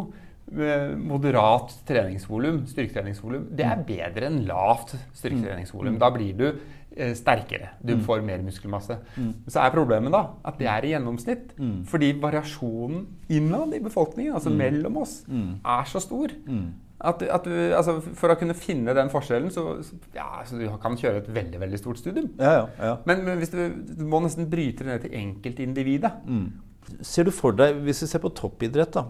moderat 0.51 1.71
treningsvolum, 1.87 2.63
styrketreningsvolum, 2.69 3.47
det 3.55 3.65
er 3.65 3.79
mm. 3.79 3.85
bedre 3.87 4.29
enn 4.29 4.41
lavt 4.47 4.95
styrketreningsvolum. 5.15 5.95
Mm. 5.95 5.99
Da 6.01 6.09
blir 6.13 6.37
du 6.37 6.45
eh, 6.49 7.13
sterkere. 7.17 7.73
Du 7.81 7.95
mm. 7.95 8.03
får 8.05 8.21
mer 8.27 8.43
muskelmasse. 8.45 8.99
Så 9.47 9.63
er 9.63 9.73
problemet 9.73 10.13
da 10.13 10.25
at 10.45 10.59
det 10.61 10.69
er 10.69 10.85
i 10.85 10.93
gjennomsnitt. 10.93 11.55
Fordi 11.89 12.13
variasjonen 12.21 13.07
innad 13.33 13.73
i 13.73 13.81
befolkningen, 13.83 14.35
altså 14.37 14.53
mellom 14.53 15.01
oss, 15.05 15.21
er 15.29 15.89
så 15.89 16.03
stor. 16.03 16.35
At, 17.03 17.21
at 17.21 17.47
du, 17.47 17.55
altså 17.75 17.97
for 18.15 18.31
å 18.31 18.35
kunne 18.39 18.55
finne 18.55 18.93
den 18.95 19.09
forskjellen, 19.11 19.49
så, 19.51 19.75
ja, 20.15 20.27
så 20.47 20.59
du 20.59 20.67
kan 20.79 20.95
kjøre 20.99 21.19
et 21.19 21.31
veldig 21.35 21.59
veldig 21.59 21.79
stort 21.81 21.99
studium. 21.99 22.29
Ja, 22.39 22.69
ja, 22.79 22.93
men, 23.09 23.25
men, 23.25 23.41
hvis 23.41 23.51
du, 23.51 23.59
du, 23.89 24.05
må 24.07 24.21
nesten 24.23 24.47
bryte 24.51 24.85
det 24.85 24.91
ned 24.91 25.03
til 25.03 25.17
enkeltindividet. 25.19 26.13
Mm. 26.23 27.01
Ser 27.03 27.27
du 27.27 27.33
for 27.35 27.55
deg, 27.57 27.81
hvis 27.83 28.05
vi 28.05 28.09
ser 28.11 28.23
på 28.23 28.31
toppidrett, 28.37 28.95
da, 28.95 29.09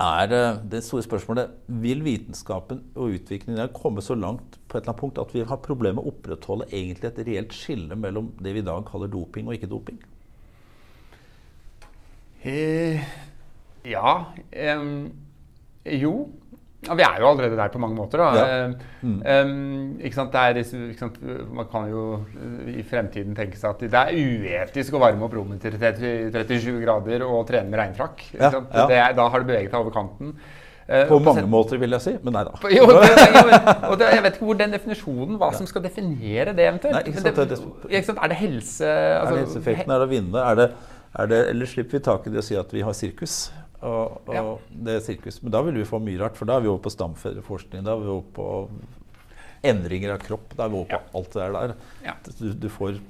er 0.00 0.26
det 0.70 0.80
store 0.82 1.04
spørsmålet 1.06 1.50
Vil 1.68 2.02
vitenskapen 2.04 2.80
og 2.94 3.14
utviklingen 3.14 3.60
der 3.60 3.72
komme 3.74 4.02
så 4.02 4.16
langt 4.18 4.58
på 4.68 4.78
et 4.78 4.82
eller 4.82 4.92
annet 4.92 5.00
punkt 5.00 5.20
at 5.22 5.34
vi 5.34 5.44
har 5.46 5.60
problemer 5.62 6.00
med 6.00 6.04
å 6.04 6.14
opprettholde 6.14 6.66
egentlig 6.72 7.12
et 7.12 7.20
reelt 7.28 7.54
skille 7.54 7.96
mellom 7.96 8.32
det 8.42 8.54
vi 8.56 8.64
i 8.64 8.66
dag 8.66 8.82
kaller 8.88 9.12
doping 9.12 9.46
og 9.46 9.54
ikke 9.54 9.70
doping? 9.70 10.00
Eh, 12.44 13.00
ja 13.88 14.16
um, 14.78 15.12
Jo. 15.84 16.14
Ja, 16.84 16.96
vi 16.98 17.04
er 17.06 17.20
jo 17.22 17.28
allerede 17.30 17.56
der 17.58 17.70
på 17.72 17.80
mange 17.82 17.96
måter. 17.96 18.22
Ja. 18.36 18.66
Mm. 19.00 19.14
Um? 19.20 19.54
Er, 20.02 20.58
ikke 20.58 20.98
sant? 20.98 21.22
Man 21.54 21.70
kan 21.70 21.88
jo 21.90 22.04
i 22.70 22.84
fremtiden 22.86 23.36
tenke 23.36 23.60
seg 23.60 23.72
at 23.72 23.86
det 23.86 24.02
er 24.02 24.12
uetisk 24.14 24.96
å 24.96 25.02
varme 25.02 25.24
opp 25.26 25.36
rommet 25.36 25.64
til 25.64 25.78
37 25.80 26.76
grader 26.82 27.24
og 27.26 27.46
trene 27.48 27.70
med 27.70 27.80
regnfrakk. 27.80 28.28
Ja, 28.36 28.52
ja. 28.52 29.08
Da 29.16 29.30
har 29.30 29.42
det 29.42 29.50
beveget 29.50 29.72
seg 29.72 29.80
over 29.80 29.94
kanten. 29.94 30.36
Uh, 30.84 31.06
på 31.08 31.18
mange 31.24 31.46
måter, 31.48 31.78
vil 31.80 31.96
jeg 31.96 32.04
si. 32.04 32.12
Men 32.24 32.34
nei 32.36 32.42
da. 32.44 32.58
Jo, 32.76 32.84
det, 32.90 33.58
og 33.88 33.94
det, 34.00 34.10
jeg 34.12 34.24
vet 34.26 34.34
ikke 34.36 34.48
hvor 34.50 34.58
den 34.58 34.74
definisjonen, 34.76 35.38
hva 35.40 35.48
som 35.56 35.68
skal 35.68 35.84
definere 35.86 36.52
det 36.56 36.66
eventuelt. 36.68 36.98
Nei, 36.98 37.14
sant, 37.16 37.40
det? 37.40 37.60
Er 38.12 38.32
det 38.34 38.40
helse 38.42 38.90
altså, 38.90 39.30
Er 39.30 39.38
det 39.38 39.44
helseeffekten? 39.46 39.94
Er 39.94 40.02
det 40.02 40.08
å 40.10 40.12
vinne? 40.12 40.42
Er 40.44 40.60
det, 40.60 40.66
er 41.14 41.30
det, 41.30 41.38
eller 41.54 41.70
slipper 41.70 41.96
vi 41.96 42.04
tak 42.04 42.28
i 42.28 42.36
å 42.36 42.44
si 42.44 42.58
at 42.60 42.76
vi 42.76 42.84
har 42.84 42.96
sirkus? 42.96 43.38
Og, 43.84 44.20
og 44.28 44.34
ja. 44.34 44.42
det 44.86 44.98
er 44.98 45.02
sirkus. 45.04 45.40
Men 45.44 45.52
da 45.54 45.60
vil 45.66 45.76
vi 45.76 45.88
få 45.88 46.00
mye 46.02 46.20
rart, 46.20 46.38
for 46.38 46.48
da 46.48 46.56
er 46.56 46.64
vi 46.64 46.70
over 46.72 46.82
på 46.84 46.92
stamcelleforskning. 46.94 47.84
Da 47.84 47.92
er 47.94 48.00
vi 48.00 48.12
over 48.14 48.28
på 48.36 48.46
endringer 49.64 50.14
av 50.14 50.22
kropp. 50.24 50.54
Da 50.56 50.66
er 50.66 50.72
vi 50.72 50.78
over 50.80 50.88
på 50.92 51.00
ja. 51.00 51.18
alt 51.20 51.36
det 51.36 51.50
der. 51.56 51.74
Ja. 52.06 52.16
Du, 52.38 52.46
du, 52.64 52.68
får 52.72 53.00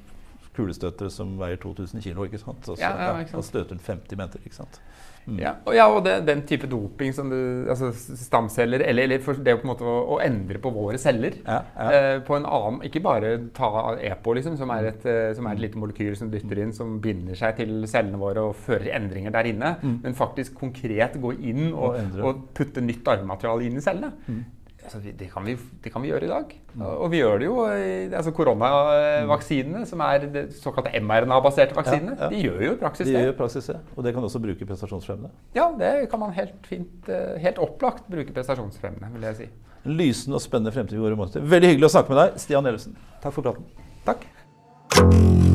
kulestøtere 0.54 1.10
som 1.10 1.34
veier 1.40 1.58
2000 1.62 2.02
kg, 2.02 2.26
ikke 2.28 2.42
sant? 2.42 2.68
Og 2.70 2.78
så 2.78 2.90
ja, 2.90 3.42
støter 3.42 3.74
den 3.74 3.82
50 3.82 4.20
meter. 4.20 4.42
ikke 4.46 4.58
sant? 4.60 4.80
Mm. 5.24 5.38
Ja, 5.40 5.54
og, 5.64 5.72
ja, 5.72 5.84
og 5.88 6.02
det, 6.04 6.18
den 6.28 6.42
type 6.44 6.68
doping 6.68 7.14
som 7.16 7.30
du, 7.32 7.38
altså 7.72 7.88
stamceller 7.94 8.82
Eller, 8.84 9.06
eller 9.06 9.22
det 9.46 9.54
på 9.56 9.64
en 9.64 9.70
måte 9.70 9.86
å, 9.88 9.94
å, 10.16 10.18
endre 10.20 10.60
på 10.60 10.72
våre 10.74 10.98
celler 11.00 11.38
ja, 11.38 11.62
ja. 11.64 11.86
Eh, 11.96 12.16
på 12.26 12.36
en 12.36 12.44
annen 12.44 12.82
Ikke 12.84 13.00
bare 13.04 13.30
ta 13.56 13.94
EPO, 13.96 14.34
liksom, 14.36 14.58
som 14.60 14.72
er, 14.74 14.90
et, 14.92 15.06
eh, 15.08 15.30
som 15.36 15.48
er 15.48 15.56
et 15.56 15.64
lite 15.64 15.80
molekyl 15.80 16.12
som 16.18 16.28
dytter 16.32 16.60
inn, 16.60 16.74
som 16.76 16.98
binder 17.04 17.38
seg 17.40 17.56
til 17.62 17.86
cellene 17.88 18.20
våre 18.20 18.44
og 18.50 18.58
fører 18.66 18.90
endringer 18.98 19.32
der 19.32 19.48
inne, 19.48 19.72
mm. 19.80 19.96
men 20.04 20.18
faktisk 20.18 20.58
konkret 20.60 21.16
gå 21.22 21.32
inn 21.40 21.70
og, 21.72 21.96
og, 21.96 22.20
og 22.20 22.44
putte 22.56 22.84
nytt 22.84 23.08
arvemateriale 23.14 23.64
inn 23.70 23.80
i 23.80 23.84
cellene. 23.84 24.12
Mm 24.28 24.44
altså, 24.84 25.00
det, 25.04 25.28
kan 25.32 25.46
vi, 25.46 25.56
det, 25.84 25.92
kan 25.92 26.02
vi, 26.04 26.10
gjøre 26.12 26.28
i 26.28 26.30
dag. 26.30 26.54
Og 26.84 27.10
vi 27.12 27.20
gjør 27.20 27.38
det 27.40 27.48
jo. 27.48 27.56
altså 27.64 28.32
Koronavaksinene, 28.36 29.84
som 29.88 30.02
er 30.04 30.26
det 30.34 30.44
såkalte 30.60 30.92
mRNA-baserte 31.00 31.76
vaksinene, 31.78 32.16
ja, 32.18 32.24
ja. 32.26 32.30
de 32.32 32.42
gjør 32.44 32.66
jo 32.66 32.72
i 32.76 32.80
praksis 32.82 33.06
det. 33.08 33.14
De 33.16 33.24
gjør 33.28 33.38
praksis 33.38 33.70
det, 33.70 33.78
Og 33.96 34.06
det 34.06 34.14
kan 34.16 34.28
også 34.28 34.42
bruke 34.44 34.68
prestasjonsfremmende? 34.68 35.32
Ja, 35.56 35.70
det 35.78 35.94
kan 36.12 36.22
man 36.22 36.34
helt 36.36 36.68
fint, 36.68 37.08
eh, 37.08 37.38
helt 37.44 37.62
opplagt 37.62 38.08
bruke 38.10 38.36
prestasjonsfremmende, 38.36 39.12
vil 39.16 39.28
jeg 39.30 39.40
si. 39.42 39.50
En 39.84 39.98
lysende 39.98 40.40
og 40.40 40.44
spennende 40.44 40.72
fremtid 40.72 40.98
i 40.98 41.02
våre 41.02 41.18
måneder. 41.18 41.44
Veldig 41.56 41.74
hyggelig 41.74 41.90
å 41.90 41.94
snakke 41.98 42.14
med 42.14 42.22
deg, 42.22 42.38
Stian 42.44 42.72
Ellefsen. 42.72 42.96
Takk 43.24 43.36
for 43.36 43.44
praten. 43.44 43.68
Takk. 44.04 45.52